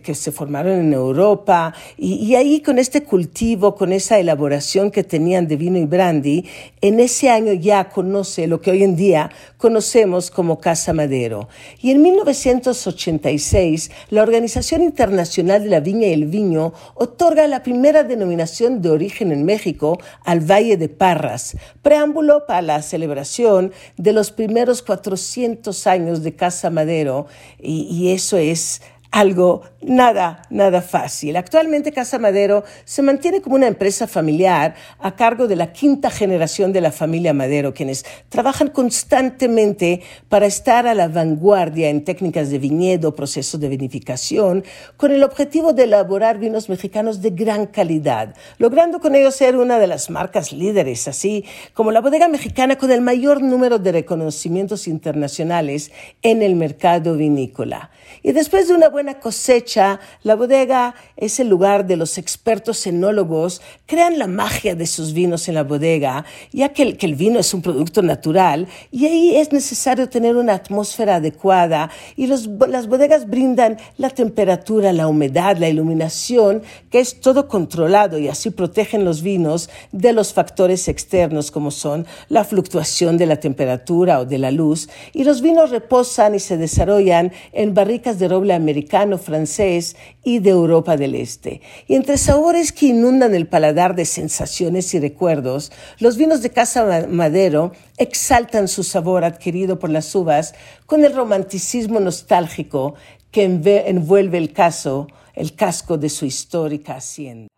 que, 0.03 0.15
se 0.15 0.33
formaron 0.33 0.79
en 0.79 0.93
Europa 0.93 1.75
y, 1.97 2.35
ahí 2.35 2.61
con 2.61 2.79
este 2.79 3.05
cultivo, 3.05 3.75
con 3.75 3.91
esa 3.93 4.19
elaboración 4.19 4.91
que 4.91 5.03
tenían 5.03 5.49
de 5.49 5.57
vino 5.57 5.79
y 5.79 5.87
brandy, 5.87 6.45
en 6.83 7.01
ese 7.01 7.31
año 7.31 7.55
ya 7.55 7.89
conoce 7.89 8.47
lo 8.47 8.61
que 8.61 8.71
hoy 8.71 8.83
en 8.83 8.97
día 8.97 9.31
conocemos 9.57 10.31
como 10.31 10.61
Casa 10.61 10.93
Madero. 10.93 11.49
Y 11.81 11.93
en 11.93 12.03
1986 12.03 13.91
la 14.11 14.23
Organización 14.23 14.83
Internacional 14.83 15.63
de 15.63 15.71
la 15.71 15.81
Viña 15.81 16.09
y 16.09 16.13
el 16.13 16.27
Viño 16.27 16.75
otorga 16.95 17.47
la 17.47 17.63
primera 17.63 18.05
denominación 18.05 18.83
de 18.83 18.91
origen 18.91 19.33
en 19.33 19.47
México 19.47 19.99
al 20.25 20.41
Valle 20.41 20.77
de 20.77 20.91
Parras, 20.91 21.57
preámbulo 21.81 22.45
para 22.47 22.61
la 22.61 22.83
celebración 22.83 23.73
de 23.97 24.13
los 24.13 24.33
primeros 24.33 24.83
400 24.83 25.52
años 25.87 26.23
de 26.23 26.35
Casa 26.35 26.71
Madero 26.71 27.27
y, 27.61 27.83
y 27.91 28.13
eso 28.13 28.37
es 28.37 28.83
algo 29.13 29.63
nada, 29.83 30.43
nada 30.49 30.81
fácil. 30.81 31.37
Actualmente 31.37 31.93
Casa 31.93 32.19
Madero 32.19 32.65
se 32.85 33.03
mantiene 33.03 33.43
como 33.43 33.57
una 33.57 33.67
empresa 33.67 34.07
familiar 34.07 34.75
a 34.99 35.15
cargo 35.17 35.47
de 35.49 35.57
la 35.57 35.73
quinta 35.73 36.11
generación 36.11 36.73
de 36.73 36.81
la 36.81 36.93
familia 36.93 37.35
Madero, 37.35 37.75
quienes 37.75 38.07
trabajan 38.31 38.69
constantemente 38.69 40.01
para 40.31 40.47
estar 40.47 40.87
a 40.87 40.95
la 40.95 41.09
vanguardia 41.09 41.91
en 41.91 42.05
técnicas 42.05 42.49
de 42.49 42.59
viñedo, 42.59 43.15
procesos 43.15 43.61
de 43.61 43.69
vinificación, 43.69 44.65
con 44.97 45.13
el 45.13 45.23
objetivo 45.25 45.75
de 45.75 45.85
elaborar 45.85 46.39
vinos 46.39 46.71
mexicanos 46.71 47.21
de 47.21 47.31
gran 47.31 47.67
calidad, 47.67 48.35
logrando 48.57 48.99
con 48.99 49.15
ello 49.15 49.31
ser 49.31 49.57
una 49.57 49.79
de 49.79 49.89
las 49.89 50.09
marcas 50.09 50.53
líderes, 50.53 51.07
así 51.07 51.45
como 51.75 51.91
la 51.91 52.01
bodega 52.01 52.29
mexicana 52.29 52.77
con 52.77 52.91
el 52.91 53.03
mayor 53.03 53.43
número 53.43 53.79
de 53.79 53.93
reconocimientos 53.93 54.89
internacionales 54.89 55.93
en 56.23 56.43
el 56.43 56.57
mercado 56.57 57.15
vinícola. 57.17 57.91
Y 58.23 58.33
después 58.33 58.69
de 58.69 58.75
una 58.75 58.89
buena 58.89 59.02
cosecha, 59.21 60.01
la 60.23 60.35
bodega 60.35 60.95
es 61.17 61.41
el 61.41 61.49
lugar 61.49 61.87
de 61.87 61.97
los 61.97 62.19
expertos 62.19 62.87
enólogos, 62.87 63.61
crean 63.87 64.19
la 64.19 64.27
magia 64.27 64.75
de 64.75 64.87
sus 64.87 65.13
vinos 65.13 65.49
en 65.49 65.55
la 65.55 65.63
bodega, 65.63 66.25
ya 66.53 66.71
que 66.71 66.83
el, 66.83 66.97
que 66.97 67.07
el 67.07 67.15
vino 67.15 67.39
es 67.39 67.55
un 67.55 67.63
producto 67.63 68.03
natural 68.03 68.69
y 68.91 69.07
ahí 69.07 69.37
es 69.37 69.53
necesario 69.53 70.09
tener 70.09 70.37
una 70.37 70.55
atmósfera 70.55 71.17
adecuada 71.17 71.91
y 72.17 72.27
los, 72.27 72.49
las 72.69 72.87
bodegas 72.87 73.29
brindan 73.29 73.79
la 73.99 74.11
temperatura, 74.11 74.93
la 74.93 75.09
humedad, 75.09 75.57
la 75.57 75.69
iluminación, 75.69 76.63
que 76.91 77.01
es 77.01 77.21
todo 77.21 77.49
controlado 77.49 78.19
y 78.19 78.29
así 78.29 78.51
protegen 78.51 79.05
los 79.05 79.23
vinos 79.23 79.71
de 79.93 80.13
los 80.13 80.33
factores 80.33 80.89
externos 80.89 81.51
como 81.51 81.71
son 81.71 82.07
la 82.29 82.45
fluctuación 82.45 83.19
de 83.19 83.27
la 83.27 83.37
temperatura 83.37 84.21
o 84.21 84.25
de 84.25 84.39
la 84.39 84.51
luz 84.51 84.89
y 85.13 85.25
los 85.25 85.43
vinos 85.43 85.71
reposan 85.71 86.35
y 86.35 86.39
se 86.39 86.57
desarrollan 86.57 87.33
en 87.53 87.75
barricas 87.75 88.19
de 88.19 88.29
roble 88.29 88.55
americano, 88.55 88.92
francés 89.19 89.97
y 90.23 90.41
de 90.41 90.51
Europa 90.51 90.97
del 90.97 91.15
Este. 91.15 91.63
Y 91.89 91.95
entre 91.95 92.19
sabores 92.19 92.73
que 92.73 92.87
inundan 92.87 93.35
el 93.35 93.47
paladar 93.47 93.95
de 93.95 94.05
sensaciones 94.05 94.93
y 94.95 95.01
recuerdos, 95.01 95.73
los 95.99 96.17
vinos 96.17 96.43
de 96.43 96.51
Casa 96.51 97.07
Madero 97.09 97.73
exaltan 97.97 98.69
su 98.69 98.83
sabor 98.83 99.25
adquirido 99.25 99.79
por 99.79 99.91
las 99.91 100.15
uvas 100.15 100.55
con 100.87 101.05
el 101.05 101.15
romanticismo 101.15 102.01
nostálgico 102.01 102.95
que 103.31 103.45
envuelve 103.45 104.37
el 104.37 104.53
caso, 104.53 105.07
el 105.35 105.55
casco 105.55 105.97
de 105.97 106.11
su 106.11 106.27
histórica 106.27 106.97
hacienda. 106.97 107.49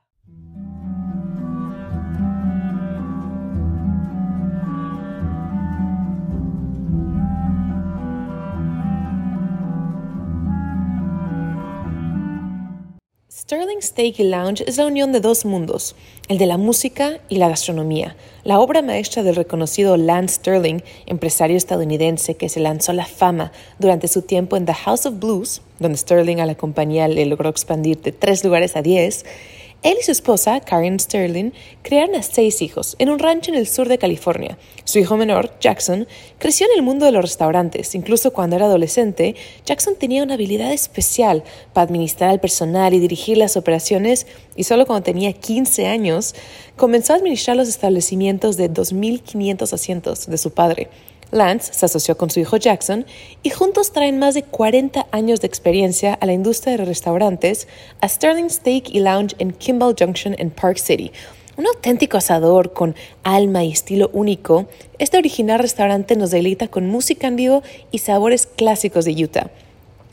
Sterling 13.47 13.83
Steak 13.83 14.21
Lounge 14.21 14.65
es 14.67 14.79
la 14.79 14.87
unión 14.87 15.13
de 15.13 15.21
dos 15.21 15.45
mundos, 15.45 15.97
el 16.31 16.39
de 16.39 16.47
la 16.47 16.57
música 16.57 17.21
y 17.29 17.37
la 17.37 17.51
gastronomía. 17.51 18.17
La 18.43 18.59
obra 18.59 18.81
maestra 18.81 19.23
del 19.23 19.37
reconocido 19.37 19.99
Lance 19.99 20.37
Sterling, 20.37 20.81
empresario 21.05 21.59
estadounidense 21.59 22.37
que 22.37 22.49
se 22.49 22.61
lanzó 22.61 22.93
a 22.93 22.95
la 22.95 23.05
fama 23.05 23.53
durante 23.79 24.09
su 24.09 24.23
tiempo 24.23 24.57
en 24.57 24.65
The 24.65 24.73
House 24.73 25.05
of 25.05 25.19
Blues, 25.21 25.61
donde 25.79 25.99
Sterling 25.99 26.39
a 26.41 26.47
la 26.47 26.55
compañía 26.55 27.07
le 27.07 27.27
logró 27.27 27.51
expandir 27.51 28.01
de 28.01 28.13
tres 28.13 28.43
lugares 28.45 28.77
a 28.77 28.83
diez, 28.83 29.27
él 29.85 29.99
y 30.01 30.03
su 30.03 30.13
esposa, 30.13 30.61
Karen 30.61 30.99
Sterling, 30.99 31.51
crearon 31.83 32.15
a 32.17 32.23
seis 32.23 32.63
hijos 32.63 32.97
en 32.99 33.11
un 33.11 33.19
rancho 33.19 33.51
en 33.51 33.59
el 33.59 33.69
sur 33.69 33.87
de 33.87 33.99
California. 33.99 34.57
Su 34.85 34.99
hijo 34.99 35.19
menor, 35.19 35.51
Jackson, 35.61 36.09
creció 36.39 36.67
en 36.67 36.79
el 36.79 36.83
mundo 36.83 37.05
de 37.05 37.13
los 37.13 37.21
restaurantes. 37.21 37.95
Incluso 37.95 38.33
cuando 38.33 38.57
era 38.57 38.65
adolescente, 38.65 39.35
Jackson 39.67 39.95
tenía 39.99 40.23
una 40.23 40.35
habilidad 40.35 40.73
especial 40.73 41.45
para 41.75 41.85
administrar 41.85 42.31
al 42.31 42.41
personal 42.41 42.95
y 42.95 42.99
dirigir 42.99 43.37
las 43.37 43.59
operaciones 43.59 44.27
y 44.57 44.65
solo 44.65 44.87
cuando 44.87 45.05
tenía 45.05 45.35
15 45.35 45.87
años 45.87 46.35
comenzó 46.77 47.13
a 47.13 47.17
administrar 47.17 47.55
los 47.55 47.69
establecimientos 47.69 48.57
de 48.57 48.71
2.500 48.71 49.71
asientos 49.71 50.27
de 50.27 50.39
su 50.39 50.51
padre. 50.53 50.89
Lance 51.31 51.73
se 51.73 51.87
asoció 51.87 52.17
con 52.17 52.31
su 52.31 52.41
hijo 52.41 52.57
Jackson 52.57 53.07
y 53.43 53.51
juntos 53.51 53.93
traen 53.93 54.19
más 54.19 54.35
de 54.35 54.43
40 54.43 55.07
años 55.11 55.41
de 55.41 55.47
experiencia 55.47 56.15
a 56.15 56.27
la 56.27 56.33
industria 56.33 56.77
de 56.77 56.85
restaurantes 56.85 57.69
a 58.01 58.09
Sterling 58.09 58.51
Steak 58.51 58.91
y 58.91 59.01
Lounge 59.01 59.35
en 59.39 59.53
Kimball 59.53 59.97
Junction 59.99 60.35
en 60.39 60.51
Park 60.51 60.79
City. 60.79 61.13
Un 61.57 61.67
auténtico 61.67 62.17
asador 62.17 62.73
con 62.73 62.97
alma 63.23 63.63
y 63.63 63.71
estilo 63.71 64.11
único, 64.13 64.67
este 64.99 65.19
original 65.19 65.61
restaurante 65.61 66.17
nos 66.17 66.33
deleita 66.33 66.69
con 66.69 66.89
música 66.89 67.29
en 67.29 67.37
vivo 67.37 67.63
y 67.93 67.99
sabores 67.99 68.47
clásicos 68.47 69.05
de 69.05 69.13
Utah. 69.13 69.51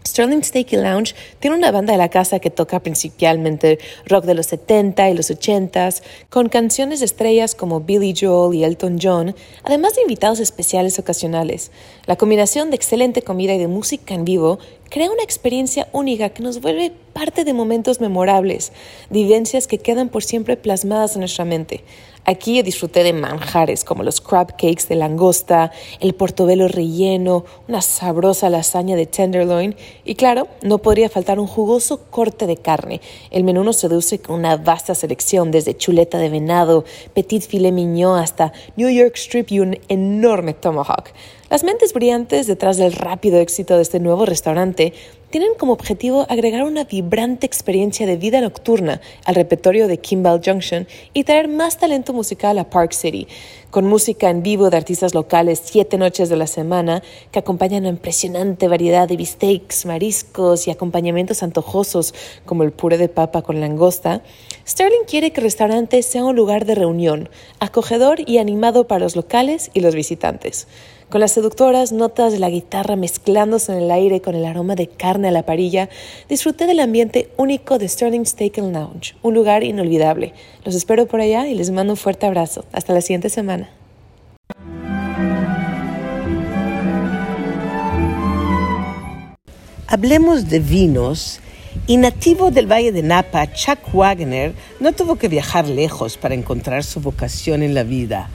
Sterling 0.06 0.44
Steak 0.44 0.74
Lounge 0.74 1.16
tiene 1.40 1.56
una 1.56 1.72
banda 1.72 1.94
de 1.94 1.98
la 1.98 2.10
casa 2.10 2.40
que 2.40 2.50
toca 2.50 2.80
principalmente 2.82 3.80
rock 4.06 4.26
de 4.26 4.34
los 4.34 4.48
70 4.48 5.10
y 5.10 5.14
los 5.14 5.30
80 5.30 5.90
con 6.30 6.50
canciones 6.50 7.00
de 7.00 7.06
estrellas 7.06 7.56
como 7.56 7.82
Billy 7.82 8.14
Joel 8.20 8.56
y 8.56 8.64
Elton 8.64 9.00
John, 9.02 9.36
además 9.64 9.96
de 9.96 10.02
invitados 10.02 10.40
especiales 10.40 11.00
ocasionales. 11.00 11.72
La 12.06 12.16
combinación 12.16 12.70
de 12.70 12.76
excelente 12.76 13.22
comida 13.22 13.54
y 13.54 13.60
de 13.60 13.68
música 13.68 14.14
en 14.14 14.26
vivo 14.26 14.60
crea 14.92 15.10
una 15.10 15.24
experiencia 15.24 15.88
única 15.94 16.32
que 16.32 16.44
nos 16.44 16.60
vuelve 16.60 16.92
parte 17.14 17.46
de 17.46 17.54
momentos 17.54 18.02
memorables, 18.02 18.74
vivencias 19.10 19.66
que 19.66 19.78
quedan 19.78 20.10
por 20.10 20.22
siempre 20.22 20.58
plasmadas 20.58 21.16
en 21.16 21.22
nuestra 21.22 21.46
mente. 21.46 21.86
Aquí 22.26 22.62
disfruté 22.62 23.02
de 23.04 23.14
manjares 23.14 23.86
como 23.86 24.04
los 24.04 24.20
crab 24.20 24.52
cakes 24.52 24.88
de 24.90 24.96
langosta, 24.96 25.72
el 26.02 26.14
portobelo 26.14 26.68
relleno, 26.68 27.46
una 27.70 27.82
sabrosa 27.82 28.50
lasaña 28.50 28.98
de 28.98 29.06
tenderloin 29.06 29.78
y 30.04 30.16
claro, 30.16 30.50
no 30.62 30.80
podría 30.80 31.10
faltar 31.10 31.40
un 31.40 31.48
jugoso 31.48 32.02
corte 32.12 32.46
de 32.46 32.58
carne. 32.58 33.00
El 33.32 33.46
menú 33.46 33.64
nos 33.64 33.78
seduce 33.78 34.20
con 34.20 34.36
una 34.36 34.58
vasta 34.58 34.94
selección 34.94 35.52
desde 35.52 35.76
chuleta 35.76 36.18
de 36.18 36.30
venado, 36.30 36.84
petit 37.14 37.44
filet 37.44 37.72
mignon 37.72 38.20
hasta 38.20 38.52
New 38.76 38.90
York 38.90 39.16
strip 39.16 39.52
y 39.52 39.62
un 39.62 39.80
enorme 39.88 40.54
tomahawk. 40.54 41.14
Las 41.52 41.66
mentes 41.66 41.92
brillantes 41.92 42.48
detrás 42.48 42.78
del 42.78 42.94
rápido 42.94 43.38
éxito 43.42 43.76
de 43.76 43.82
este 43.82 44.00
nuevo 44.00 44.26
restaurante 44.26 44.94
tienen 45.32 45.52
como 45.58 45.74
objetivo 45.74 46.26
agregar 46.30 46.64
una 46.64 46.86
vibrante 46.86 47.46
experiencia 47.46 48.06
de 48.06 48.16
vida 48.16 48.40
nocturna 48.40 49.02
al 49.26 49.36
repertorio 49.36 49.90
de 49.90 49.98
Kimball 49.98 50.40
Junction 50.44 50.88
y 51.14 51.26
traer 51.26 51.50
más 51.50 51.78
talento 51.78 52.14
musical 52.14 52.58
a 52.58 52.70
Park 52.70 52.94
City, 52.94 53.28
con 53.70 53.86
música 53.86 54.30
en 54.30 54.44
vivo 54.44 54.70
de 54.70 54.78
artistas 54.78 55.14
locales 55.14 55.62
siete 55.62 55.98
noches 55.98 56.30
de 56.30 56.38
la 56.38 56.48
semana 56.48 57.04
que 57.32 57.40
acompañan 57.40 57.86
a 57.86 57.90
impresionante 57.90 58.70
variedad 58.70 59.10
de 59.10 59.18
beefsteaks, 59.18 59.86
mariscos 59.86 60.70
y 60.70 60.72
acompañamientos 60.72 61.44
antojosos 61.44 62.14
como 62.46 62.64
el 62.64 62.72
puré 62.72 62.98
de 62.98 63.10
papa 63.10 63.42
con 63.42 63.60
langosta. 63.60 64.24
Sterling 64.66 65.04
quiere 65.06 65.32
que 65.32 65.42
el 65.42 65.46
restaurante 65.46 66.02
sea 66.02 66.24
un 66.24 66.36
lugar 66.38 66.64
de 66.64 66.76
reunión, 66.76 67.28
acogedor 67.60 68.22
y 68.26 68.38
animado 68.38 68.88
para 68.88 69.04
los 69.04 69.18
locales 69.18 69.70
y 69.74 69.82
los 69.82 69.96
visitantes 69.96 70.68
con 71.12 71.22
las 71.22 71.34
seductoras 71.34 71.92
notas 71.92 72.34
de 72.34 72.40
la 72.40 72.50
guitarra 72.50 72.96
mezclándose 72.96 73.72
en 73.74 73.84
el 73.84 73.92
aire 73.92 74.22
con 74.22 74.34
el 74.34 74.46
aroma 74.46 74.74
de 74.74 74.88
carne 74.88 75.28
a 75.28 75.32
la 75.32 75.46
parilla, 75.46 75.90
disfruté 76.28 76.66
del 76.66 76.80
ambiente 76.80 77.30
único 77.38 77.78
de 77.78 77.88
Sterling 77.88 78.26
Steak 78.26 78.58
and 78.58 78.74
Lounge, 78.74 79.16
un 79.22 79.36
lugar 79.36 79.64
inolvidable. 79.64 80.34
Los 80.66 80.74
espero 80.74 81.06
por 81.06 81.22
allá 81.22 81.48
y 81.48 81.54
les 81.54 81.70
mando 81.70 81.94
un 81.94 81.98
fuerte 81.98 82.26
abrazo. 82.26 82.66
Hasta 82.72 82.94
la 82.94 83.02
siguiente 83.02 83.30
semana. 83.30 83.70
hablemos 89.92 90.48
de 90.48 90.62
vinos 90.62 91.42
y 91.86 91.98
nativo 91.98 92.50
del 92.50 92.66
Valle 92.66 92.94
de 92.94 93.04
Napa, 93.04 93.52
Chuck 93.52 93.94
Wagner 93.94 94.54
no 94.80 94.94
tuvo 94.94 95.18
que 95.18 95.28
viajar 95.28 95.68
lejos 95.68 96.16
para 96.16 96.34
encontrar 96.34 96.86
su 96.86 97.02
vocación 97.02 97.62
en 97.62 97.74
la 97.74 97.84
vida. 97.84 98.30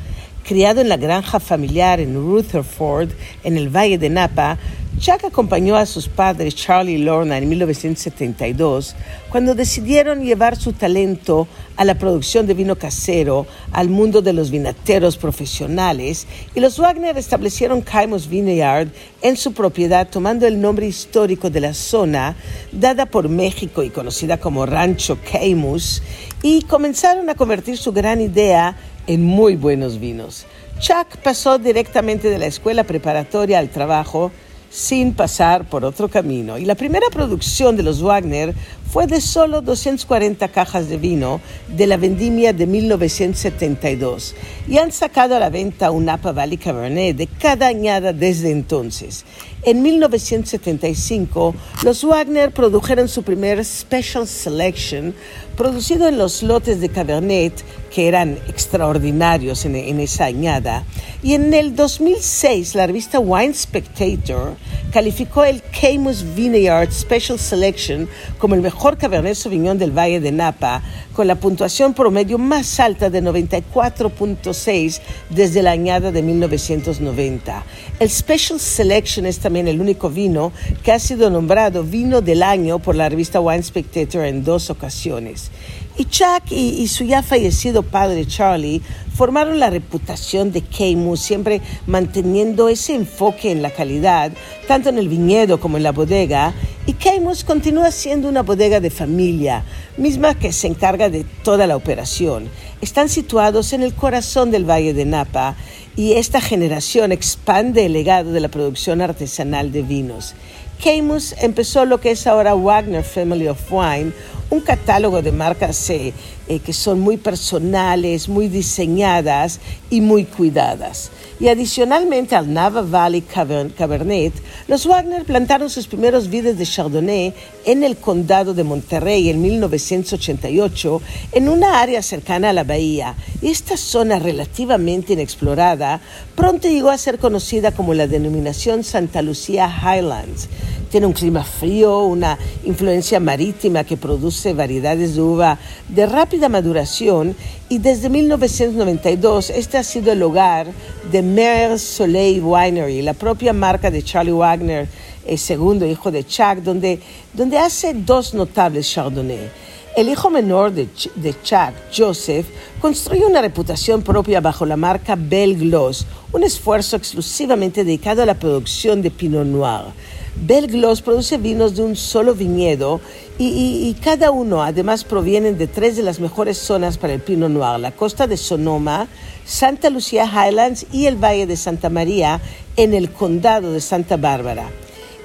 Criado 0.47 0.81
en 0.81 0.89
la 0.89 0.97
granja 0.97 1.41
familiar 1.41 1.99
en 1.99 2.15
Rutherford, 2.15 3.11
en 3.43 3.57
el 3.57 3.69
Valle 3.69 3.99
de 3.99 4.09
Napa, 4.09 4.57
Chuck 4.97 5.25
acompañó 5.25 5.75
a 5.75 5.87
sus 5.87 6.09
padres 6.09 6.55
Charlie 6.55 6.95
y 6.95 6.99
Lorna 6.99 7.37
en 7.37 7.49
1972 7.49 8.95
cuando 9.29 9.57
decidieron 9.57 10.23
llevar 10.23 10.57
su 10.57 10.73
talento 10.73 11.49
a 11.77 11.85
la 11.85 11.97
producción 11.97 12.47
de 12.47 12.55
vino 12.55 12.77
casero 12.77 13.47
al 13.73 13.91
mundo 13.91 14.23
de 14.23 14.33
los 14.33 14.53
vinateros 14.53 15.17
profesionales 15.17 16.29
y 16.55 16.61
los 16.61 16.79
Wagner 16.79 17.19
establecieron 17.19 17.83
Camus 17.83 18.29
Vineyard 18.29 18.89
en 19.23 19.37
su 19.37 19.53
propiedad 19.53 20.09
tomando 20.09 20.47
el 20.47 20.61
nombre 20.61 20.87
histórico 20.87 21.51
de 21.51 21.61
la 21.61 21.75
zona 21.75 22.37
dada 22.71 23.05
por 23.05 23.29
México 23.29 23.83
y 23.83 23.91
conocida 23.91 24.39
como 24.39 24.65
Rancho 24.65 25.19
Camus 25.31 26.03
y 26.43 26.63
comenzaron 26.63 27.29
a 27.29 27.35
convertir 27.35 27.77
su 27.77 27.93
gran 27.93 28.21
idea 28.21 28.77
en 29.07 29.25
muy 29.25 29.57
buenos 29.57 30.01
vinos. 30.01 30.47
Chuck 30.81 31.17
pasó 31.23 31.59
directamente 31.59 32.29
de 32.29 32.39
la 32.39 32.47
escuela 32.47 32.85
preparatoria 32.85 33.59
al 33.59 33.71
trabajo 33.71 34.31
sin 34.71 35.15
pasar 35.15 35.65
por 35.65 35.85
otro 35.85 36.09
camino. 36.09 36.59
Y 36.59 36.65
la 36.65 36.75
primera 36.75 37.07
producción 37.11 37.77
de 37.77 37.83
los 37.83 38.03
Wagner 38.03 38.55
fue 38.91 39.07
de 39.07 39.21
solo 39.21 39.61
240 39.63 40.49
cajas 40.49 40.89
de 40.89 40.97
vino 40.97 41.41
de 41.69 41.87
la 41.87 41.97
vendimia 41.97 42.53
de 42.53 42.67
1972 42.67 44.35
y 44.69 44.79
han 44.79 44.93
sacado 44.93 45.37
a 45.37 45.41
la 45.41 45.51
venta 45.51 45.91
un 45.91 46.07
Napa 46.07 46.33
Valley 46.33 46.57
Cabernet 46.57 47.17
de 47.17 47.27
cada 47.27 47.67
añada 47.67 48.13
desde 48.13 48.51
entonces. 48.51 49.25
En 49.63 49.83
1975, 49.83 51.55
los 51.83 52.05
Wagner 52.05 52.53
produjeron 52.53 53.09
su 53.09 53.25
primer 53.25 53.65
Special 53.65 54.27
Selection, 54.29 55.13
producido 55.57 56.07
en 56.07 56.19
los 56.19 56.45
lotes 56.45 56.81
de 56.81 56.89
Cabernet, 56.89 57.53
que 57.91 58.07
eran 58.07 58.39
extraordinarios 58.49 59.65
en, 59.65 59.75
en 59.75 59.99
esa 59.99 60.27
añada. 60.27 60.85
Y 61.23 61.35
en 61.35 61.53
el 61.53 61.75
2006, 61.75 62.77
la 62.77 62.87
revista 62.87 63.19
Wine 63.19 63.55
Spectator 63.55 64.55
calificó 64.93 65.43
el 65.43 65.63
Camus 65.81 66.25
Vineyard 66.37 66.93
Special 66.93 67.39
Selection 67.39 68.09
como 68.39 68.55
el 68.55 68.63
mejor 68.63 68.76
Cabernet 68.99 69.35
Sauvignon 69.35 69.79
del 69.79 69.91
Valle 69.91 70.21
de 70.21 70.31
Napa, 70.31 70.81
con 71.13 71.27
la 71.27 71.35
puntuación 71.35 71.93
promedio 71.93 72.39
más 72.39 72.79
alta 72.79 73.11
de 73.11 73.23
94.6 73.23 75.01
desde 75.31 75.63
la 75.63 75.73
añada 75.73 76.13
de 76.13 76.23
1990. 76.23 77.65
El 77.99 78.11
Special 78.11 78.61
Selection 78.61 79.27
es 79.27 79.41
también 79.41 79.67
el 79.67 79.81
único 79.81 80.09
vino 80.09 80.53
que 80.85 80.93
ha 80.93 80.99
sido 80.99 81.31
nombrado 81.31 81.83
vino 81.83 82.21
del 82.21 82.43
año 82.43 82.79
por 82.79 82.95
la 82.95 83.09
revista 83.09 83.41
Wine 83.41 83.63
Spectator 83.63 84.25
en 84.25 84.45
dos 84.45 84.71
ocasiones. 84.71 85.51
Y 85.99 86.05
Chuck 86.05 86.51
y, 86.51 86.87
su 86.89 87.05
ya 87.05 87.23
fallecido 87.23 87.83
padre 87.83 88.27
Charlie 88.27 88.83
formaron 89.15 89.59
la 89.59 89.71
reputación 89.71 90.53
de 90.53 90.61
Camus, 90.61 91.21
siempre 91.21 91.63
manteniendo 91.87 92.69
ese 92.69 92.95
enfoque 92.95 93.51
en 93.51 93.63
la 93.63 93.71
calidad, 93.71 94.31
tanto 94.69 94.91
en 94.91 94.99
el 94.99 95.09
viñedo 95.09 95.59
como 95.59 95.79
en 95.79 95.83
la 95.83 95.93
bodega. 95.93 96.53
Y 96.89 96.93
Camus 96.93 97.43
continúa 97.43 97.91
siendo 97.91 98.29
una 98.29 98.45
bodega 98.45 98.79
de 98.79 98.91
familia, 98.91 99.65
misma 99.97 100.39
que 100.39 100.53
se 100.53 100.69
encarga 100.69 101.11
de 101.11 101.25
toda 101.43 101.67
la 101.67 101.75
operación. 101.75 102.49
Están 102.81 103.09
situados 103.09 103.73
en 103.73 103.83
el 103.83 103.93
corazón 103.93 104.53
del 104.53 104.71
Valle 104.71 104.95
de 104.95 105.05
Napa 105.05 105.57
y 105.97 106.13
esta 106.13 106.41
generación 106.41 107.11
expande 107.11 107.87
el 107.87 107.93
legado 107.93 108.31
de 108.31 108.39
la 108.39 108.51
producción 108.51 109.01
artesanal 109.01 109.73
de 109.73 109.83
vinos. 109.83 110.35
Camus 110.83 111.35
empezó 111.41 111.87
lo 111.87 112.01
que 112.01 112.13
es 112.13 112.25
ahora 112.29 112.55
Wagner 112.55 113.03
Family 113.03 113.49
of 113.49 113.61
Wine, 113.69 114.13
un 114.51 114.61
catálogo 114.61 115.23
de 115.23 115.33
marcas 115.33 115.91
eh, 115.91 116.13
eh, 116.49 116.61
que 116.61 116.73
son 116.73 117.01
muy 117.01 117.17
personales, 117.17 118.29
muy 118.29 118.49
diseñadas 118.49 119.59
y 119.91 120.01
muy 120.01 120.25
cuidadas. 120.25 121.11
Y 121.39 121.49
adicionalmente 121.49 122.35
al 122.35 122.53
Nava 122.53 122.83
Valley 122.83 123.21
Cabernet, 123.21 124.33
los 124.69 124.87
Wagner 124.87 125.25
plantaron 125.25 125.69
sus 125.69 125.87
primeros 125.87 126.31
vides 126.31 126.57
de 126.57 126.65
Chardonnay 126.65 127.35
en 127.65 127.83
el 127.83 127.97
condado 127.97 128.55
de 128.55 128.65
Monterrey 128.65 129.29
en 129.29 129.43
1988, 129.43 131.03
en 131.33 131.49
una 131.49 131.81
área 131.81 132.01
cercana 132.01 132.51
a 132.51 132.53
la 132.55 132.65
bahía. 132.65 133.17
Y 133.43 133.49
esta 133.49 133.77
zona 133.77 134.19
relativamente 134.19 135.13
inexplorada 135.13 136.01
pronto 136.35 136.69
llegó 136.69 136.91
a 136.91 136.99
ser 136.99 137.19
conocida 137.19 137.73
como 137.73 137.93
la 137.93 138.07
denominación 138.07 138.85
Santa 138.85 139.21
Lucía 139.21 139.69
Highlands 139.69 140.49
tiene 140.91 141.07
un 141.07 141.13
clima 141.13 141.45
frío, 141.45 142.05
una 142.05 142.39
influencia 142.65 143.21
marítima 143.21 143.85
que 143.85 143.97
produce 143.97 144.55
variedades 144.55 145.17
de 145.17 145.21
uva 145.21 145.59
de 145.89 146.07
rápida 146.37 146.49
maduración 146.51 147.35
y 147.71 147.79
desde 147.79 148.11
1992 148.11 149.51
este 149.51 149.79
ha 149.79 149.83
sido 149.83 150.13
el 150.13 150.23
hogar 150.23 150.67
de 151.11 151.23
Mer 151.23 151.79
Soleil 151.79 152.43
Winery, 152.43 153.01
la 153.01 153.15
propia 153.15 153.55
marca 153.55 153.91
de 153.91 154.03
Charlie 154.03 154.33
Wagner, 154.33 154.87
el 155.27 155.39
segundo 155.39 155.87
hijo 155.87 156.11
de 156.11 156.25
Chuck, 156.25 156.59
donde, 156.59 157.01
donde 157.33 157.59
hace 157.59 157.95
dos 157.95 158.35
notables 158.35 158.91
Chardonnay. 158.91 159.49
El 159.97 160.11
hijo 160.11 160.29
menor 160.29 160.73
de, 160.73 160.91
de, 161.15 161.35
Chuck, 161.43 161.73
Joseph, 161.97 162.47
construye 162.83 163.25
una 163.25 163.41
reputación 163.41 164.03
propia 164.03 164.43
bajo 164.43 164.67
la 164.67 164.77
marca 164.77 165.17
Belle 165.17 165.55
Gloss, 165.55 166.07
un 166.33 166.43
esfuerzo 166.43 166.97
exclusivamente 166.97 167.83
dedicado 167.83 168.23
a 168.23 168.27
la 168.27 168.39
producción 168.39 169.01
de 169.01 169.11
Pinot 169.11 169.47
Noir. 169.47 169.95
Belglos 170.39 171.01
produce 171.01 171.39
vinos 171.39 171.77
de 171.77 171.83
un 171.83 171.97
solo 171.97 172.35
viñedo 172.35 173.01
y, 173.39 173.97
cada 174.03 174.31
uno 174.31 174.63
además 174.63 175.03
provienen 175.03 175.57
de 175.57 175.67
tres 175.67 175.97
de 175.97 176.03
las 176.03 176.21
mejores 176.21 176.59
zonas 176.59 176.99
para 176.99 177.15
el 177.15 177.21
Pinot 177.21 177.49
Noir, 177.49 177.81
la 177.81 177.93
costa 177.93 178.27
de 178.27 178.37
Sonoma, 178.37 179.09
Santa 179.47 179.89
Lucía 179.89 180.27
Highlands 180.27 180.85
y 180.93 181.07
el 181.07 181.17
Valle 181.17 181.47
de 181.47 181.57
Santa 181.57 181.89
María 181.89 182.43
en 182.77 182.93
el 182.93 183.11
condado 183.11 183.73
de 183.73 183.81
Santa 183.81 184.19
Bárbara. 184.19 184.69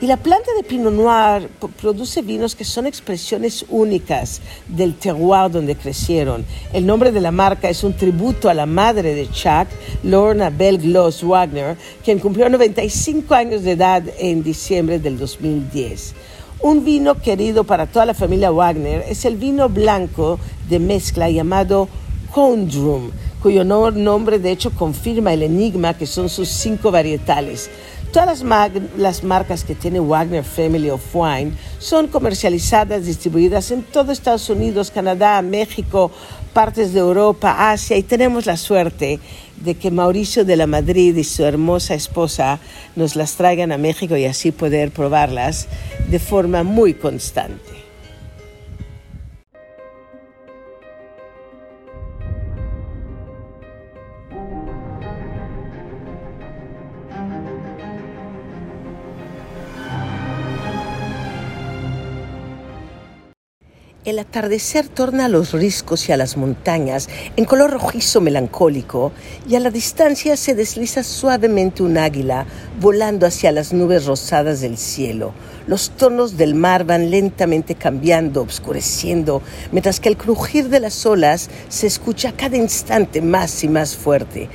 Y 0.02 0.08
la 0.08 0.18
planta 0.18 0.50
de 0.58 0.64
Pinot 0.64 0.94
Noir 0.94 1.48
produce 1.80 2.24
vinos 2.24 2.56
que 2.56 2.66
son 2.66 2.88
expresiones 2.88 3.64
únicas 3.70 4.42
del 4.68 4.96
terroir 4.96 5.52
donde 5.52 5.76
crecieron. 5.76 6.44
El 6.74 6.88
nombre 6.88 7.12
de 7.12 7.22
la 7.22 7.30
marca 7.30 7.70
es 7.70 7.84
un 7.84 7.94
tributo 7.94 8.50
a 8.50 8.56
la 8.56 8.66
madre 8.66 9.14
de 9.14 9.30
Chuck, 9.30 9.68
Lorna 10.04 10.50
Bell 10.50 10.80
Gloss 10.80 11.22
Wagner, 11.24 11.78
quien 12.04 12.18
cumplió 12.18 12.50
95 12.50 13.36
años 13.36 13.62
de 13.62 13.74
edad 13.74 14.02
en 14.18 14.42
diciembre 14.42 14.98
del 14.98 15.20
2010. 15.20 16.16
Un 16.62 16.84
vino 16.84 17.22
querido 17.22 17.64
para 17.64 17.86
toda 17.86 18.08
la 18.08 18.16
familia 18.16 18.50
Wagner 18.50 19.06
es 19.08 19.24
el 19.26 19.36
vino 19.36 19.70
blanco 19.70 20.40
de 20.68 20.80
mezcla 20.80 21.30
llamado 21.30 21.88
Condrum, 22.34 23.12
cuyo 23.42 23.64
nombre 23.64 24.40
de 24.40 24.52
hecho 24.52 24.72
confirma 24.72 25.34
el 25.34 25.44
enigma 25.44 25.96
que 25.96 26.08
son 26.08 26.28
sus 26.28 26.48
cinco 26.48 26.90
varietales. 26.90 27.70
Todas 28.12 28.44
las, 28.98 29.24
marcas 29.24 29.64
que 29.64 29.74
tiene 29.74 30.02
Wagner 30.02 30.44
Family 30.44 30.90
of 30.90 31.16
Wine 31.16 31.54
son 31.80 32.08
comercializadas, 32.08 33.06
distribuidas 33.06 33.72
en 33.72 33.84
todo 33.84 34.12
Estados 34.12 34.50
Unidos, 34.50 34.92
Canadá, 34.92 35.42
México, 35.42 36.12
partes 36.52 36.94
de 36.94 37.00
Europa, 37.00 37.72
Asia 37.72 37.96
y 37.96 38.04
tenemos 38.04 38.46
la 38.46 38.58
suerte 38.58 39.22
de 39.64 39.76
que 39.76 39.92
Mauricio 39.92 40.44
de 40.44 40.58
la 40.58 40.68
Madrid 40.68 41.16
y 41.16 41.24
su 41.24 41.46
hermosa 41.46 41.94
esposa 41.94 42.60
nos 42.98 43.16
las 43.16 43.36
traigan 43.36 43.72
a 43.72 43.78
México 43.78 44.18
y 44.18 44.26
así 44.26 44.52
poder 44.52 44.92
probarlas 44.92 45.70
de 46.10 46.20
forma 46.20 46.64
muy 46.64 46.94
constante. 46.94 47.91
El 64.04 64.18
atardecer 64.18 64.88
torna 64.88 65.26
a 65.26 65.30
los 65.30 65.52
riscos 65.52 66.10
y 66.10 66.12
a 66.12 66.18
las 66.18 66.36
montañas 66.36 67.08
en 67.36 67.46
color 67.46 67.70
rojizo 67.70 68.20
melancólico 68.20 69.12
y 69.48 69.54
a 69.54 69.60
la 69.60 69.70
distancia 69.70 70.36
se 70.38 70.56
desliza 70.56 71.04
suavemente 71.04 71.84
un 71.84 72.00
águila 72.00 72.48
volando 72.80 73.28
hacia 73.28 73.52
las 73.52 73.74
nubes 73.74 74.08
rosadas 74.08 74.62
del 74.62 74.80
cielo. 74.80 75.34
Los 75.68 75.92
tonos 75.92 76.36
del 76.36 76.56
mar 76.56 76.84
van 76.84 77.12
lentamente 77.12 77.76
cambiando, 77.76 78.42
obscureciendo, 78.42 79.44
mientras 79.72 80.00
que 80.00 80.10
el 80.10 80.18
crujir 80.18 80.70
de 80.70 80.80
las 80.80 81.06
olas 81.06 81.52
se 81.70 81.86
escucha 81.86 82.32
cada 82.32 82.58
instante 82.58 83.22
más 83.22 83.64
y 83.64 83.68
más 83.68 83.96
fuerte. 83.96 84.50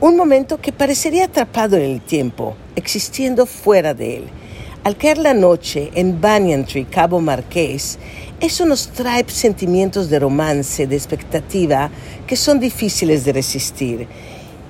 Un 0.00 0.16
momento 0.16 0.60
que 0.60 0.72
parecería 0.72 1.26
atrapado 1.26 1.76
en 1.76 1.84
el 1.84 2.00
tiempo, 2.00 2.56
existiendo 2.74 3.46
fuera 3.46 3.94
de 3.94 4.16
él. 4.16 4.24
Al 4.84 4.96
caer 4.96 5.18
la 5.18 5.34
noche 5.34 5.90
en 5.94 6.20
Banyan 6.20 6.64
Tree, 6.64 6.86
Cabo 6.86 7.20
Marqués, 7.20 7.98
eso 8.40 8.64
nos 8.66 8.88
trae 8.88 9.24
sentimientos 9.28 10.08
de 10.10 10.18
romance, 10.18 10.86
de 10.86 10.96
expectativa, 10.96 11.90
que 12.26 12.36
son 12.36 12.60
difíciles 12.60 13.24
de 13.24 13.32
resistir. 13.32 14.08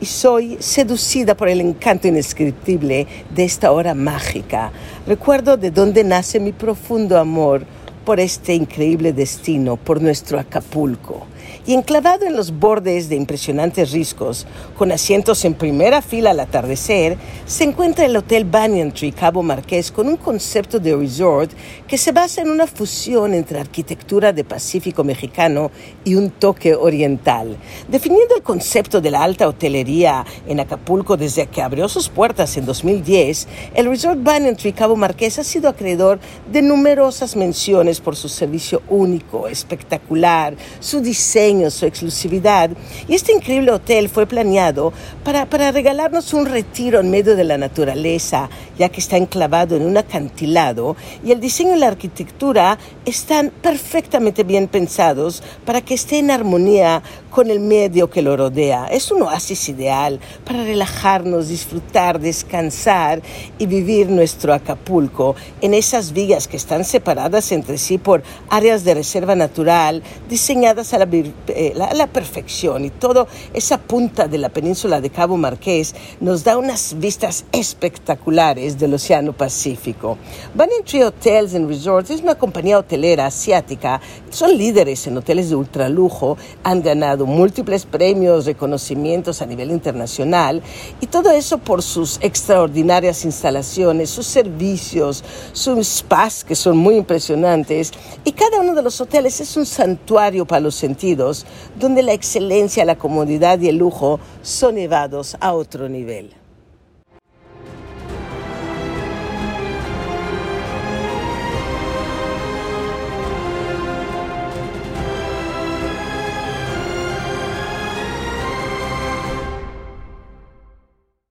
y 0.00 0.06
soy 0.06 0.56
seducida 0.60 1.36
por 1.36 1.48
el 1.48 1.60
encanto 1.60 2.06
indescriptible 2.06 3.08
de 3.34 3.44
esta 3.44 3.72
hora 3.72 3.94
mágica. 3.94 4.70
Recuerdo 5.08 5.56
de 5.56 5.72
dónde 5.72 6.04
nace 6.04 6.38
mi 6.38 6.52
profundo 6.52 7.18
amor 7.18 7.66
por 8.04 8.20
este 8.20 8.54
increíble 8.54 9.12
destino, 9.12 9.76
por 9.76 10.00
nuestro 10.00 10.38
Acapulco 10.38 11.26
y 11.68 11.74
enclavado 11.74 12.24
en 12.24 12.34
los 12.34 12.58
bordes 12.58 13.10
de 13.10 13.16
impresionantes 13.16 13.92
riscos, 13.92 14.46
con 14.78 14.90
asientos 14.90 15.44
en 15.44 15.52
primera 15.52 16.00
fila 16.00 16.30
al 16.30 16.40
atardecer, 16.40 17.18
se 17.44 17.64
encuentra 17.64 18.06
el 18.06 18.16
Hotel 18.16 18.46
Banyan 18.46 18.90
Tree 18.90 19.12
Cabo 19.12 19.42
Marqués 19.42 19.92
con 19.92 20.08
un 20.08 20.16
concepto 20.16 20.78
de 20.78 20.96
resort 20.96 21.50
que 21.86 21.98
se 21.98 22.12
basa 22.12 22.40
en 22.40 22.50
una 22.50 22.66
fusión 22.66 23.34
entre 23.34 23.60
arquitectura 23.60 24.32
de 24.32 24.44
Pacífico 24.44 25.04
mexicano 25.04 25.70
y 26.06 26.14
un 26.14 26.30
toque 26.30 26.74
oriental. 26.74 27.58
Definiendo 27.86 28.34
el 28.34 28.42
concepto 28.42 29.02
de 29.02 29.10
la 29.10 29.22
alta 29.22 29.46
hotelería 29.46 30.24
en 30.46 30.60
Acapulco 30.60 31.18
desde 31.18 31.48
que 31.48 31.60
abrió 31.60 31.86
sus 31.90 32.08
puertas 32.08 32.56
en 32.56 32.64
2010, 32.64 33.46
el 33.74 33.90
Resort 33.90 34.22
Banyan 34.22 34.56
Tree 34.56 34.72
Cabo 34.72 34.96
Marqués 34.96 35.38
ha 35.38 35.44
sido 35.44 35.68
acreedor 35.68 36.18
de 36.50 36.62
numerosas 36.62 37.36
menciones 37.36 38.00
por 38.00 38.16
su 38.16 38.30
servicio 38.30 38.80
único, 38.88 39.48
espectacular, 39.48 40.56
su 40.80 41.02
diseño, 41.02 41.57
su 41.70 41.86
exclusividad. 41.86 42.70
Y 43.08 43.14
este 43.14 43.32
increíble 43.32 43.72
hotel 43.72 44.08
fue 44.08 44.26
planeado 44.26 44.92
para, 45.24 45.46
para 45.46 45.72
regalarnos 45.72 46.32
un 46.32 46.46
retiro 46.46 47.00
en 47.00 47.10
medio 47.10 47.36
de 47.36 47.44
la 47.44 47.58
naturaleza, 47.58 48.48
ya 48.78 48.88
que 48.88 49.00
está 49.00 49.16
enclavado 49.16 49.76
en 49.76 49.84
un 49.84 49.96
acantilado 49.96 50.96
y 51.24 51.32
el 51.32 51.40
diseño 51.40 51.76
y 51.76 51.80
la 51.80 51.88
arquitectura 51.88 52.78
están 53.04 53.50
perfectamente 53.62 54.44
bien 54.44 54.68
pensados 54.68 55.42
para 55.64 55.80
que 55.80 55.94
esté 55.94 56.18
en 56.18 56.30
armonía 56.30 57.02
con 57.30 57.50
el 57.50 57.60
medio 57.60 58.10
que 58.10 58.22
lo 58.22 58.36
rodea. 58.36 58.86
Es 58.86 59.10
un 59.10 59.22
oasis 59.22 59.68
ideal 59.68 60.18
para 60.44 60.64
relajarnos, 60.64 61.48
disfrutar, 61.48 62.18
descansar 62.20 63.22
y 63.58 63.66
vivir 63.66 64.08
nuestro 64.08 64.54
Acapulco 64.54 65.36
en 65.60 65.74
esas 65.74 66.12
vigas 66.12 66.48
que 66.48 66.56
están 66.56 66.84
separadas 66.84 67.52
entre 67.52 67.78
sí 67.78 67.98
por 67.98 68.22
áreas 68.48 68.84
de 68.84 68.94
reserva 68.94 69.34
natural 69.34 70.02
diseñadas 70.28 70.94
a 70.94 70.98
la, 70.98 71.08
eh, 71.48 71.72
la, 71.74 72.06
perfección 72.06 72.84
y 72.84 72.90
toda 72.90 73.26
esa 73.52 73.78
punta 73.78 74.28
de 74.28 74.38
la 74.38 74.48
península 74.48 75.00
de 75.00 75.10
Cabo 75.10 75.36
Marqués 75.36 75.94
nos 76.20 76.44
da 76.44 76.56
unas 76.56 76.98
vistas 76.98 77.44
espectaculares 77.52 78.78
del 78.78 78.94
Océano 78.94 79.32
Pacífico. 79.32 80.16
Banyan 80.54 80.84
Tree 80.84 81.04
Hotels 81.04 81.54
and 81.54 81.68
Resorts 81.68 82.10
es 82.10 82.22
una 82.22 82.34
compañía 82.36 82.78
hotelera 82.78 83.26
asiática, 83.26 84.00
son 84.30 84.56
líderes 84.56 85.06
en 85.06 85.16
hoteles 85.16 85.50
de 85.50 85.56
ultralujo, 85.56 86.36
han 86.64 86.82
ganado 86.82 87.26
múltiples 87.26 87.84
premios, 87.84 88.46
reconocimientos 88.46 89.42
a 89.42 89.46
nivel 89.46 89.70
internacional 89.70 90.62
y 91.00 91.06
todo 91.06 91.30
eso 91.30 91.58
por 91.58 91.82
sus 91.82 92.18
extraordinarias 92.22 93.24
instalaciones, 93.24 94.10
sus 94.10 94.26
servicios, 94.26 95.24
sus 95.52 95.86
spas 95.86 96.44
que 96.44 96.54
son 96.54 96.76
muy 96.76 96.96
impresionantes 96.96 97.92
y 98.24 98.32
cada 98.32 98.60
uno 98.60 98.74
de 98.74 98.82
los 98.82 99.00
hoteles 99.00 99.40
es 99.40 99.56
un 99.56 99.66
santuario 99.66 100.46
para 100.46 100.60
los 100.60 100.74
sentidos 100.74 101.37
donde 101.78 102.02
la 102.02 102.12
excelencia, 102.12 102.84
la 102.84 102.96
comodidad 102.96 103.60
y 103.60 103.68
el 103.68 103.76
lujo 103.76 104.20
son 104.42 104.76
llevados 104.76 105.36
a 105.40 105.54
otro 105.54 105.88
nivel. 105.88 106.34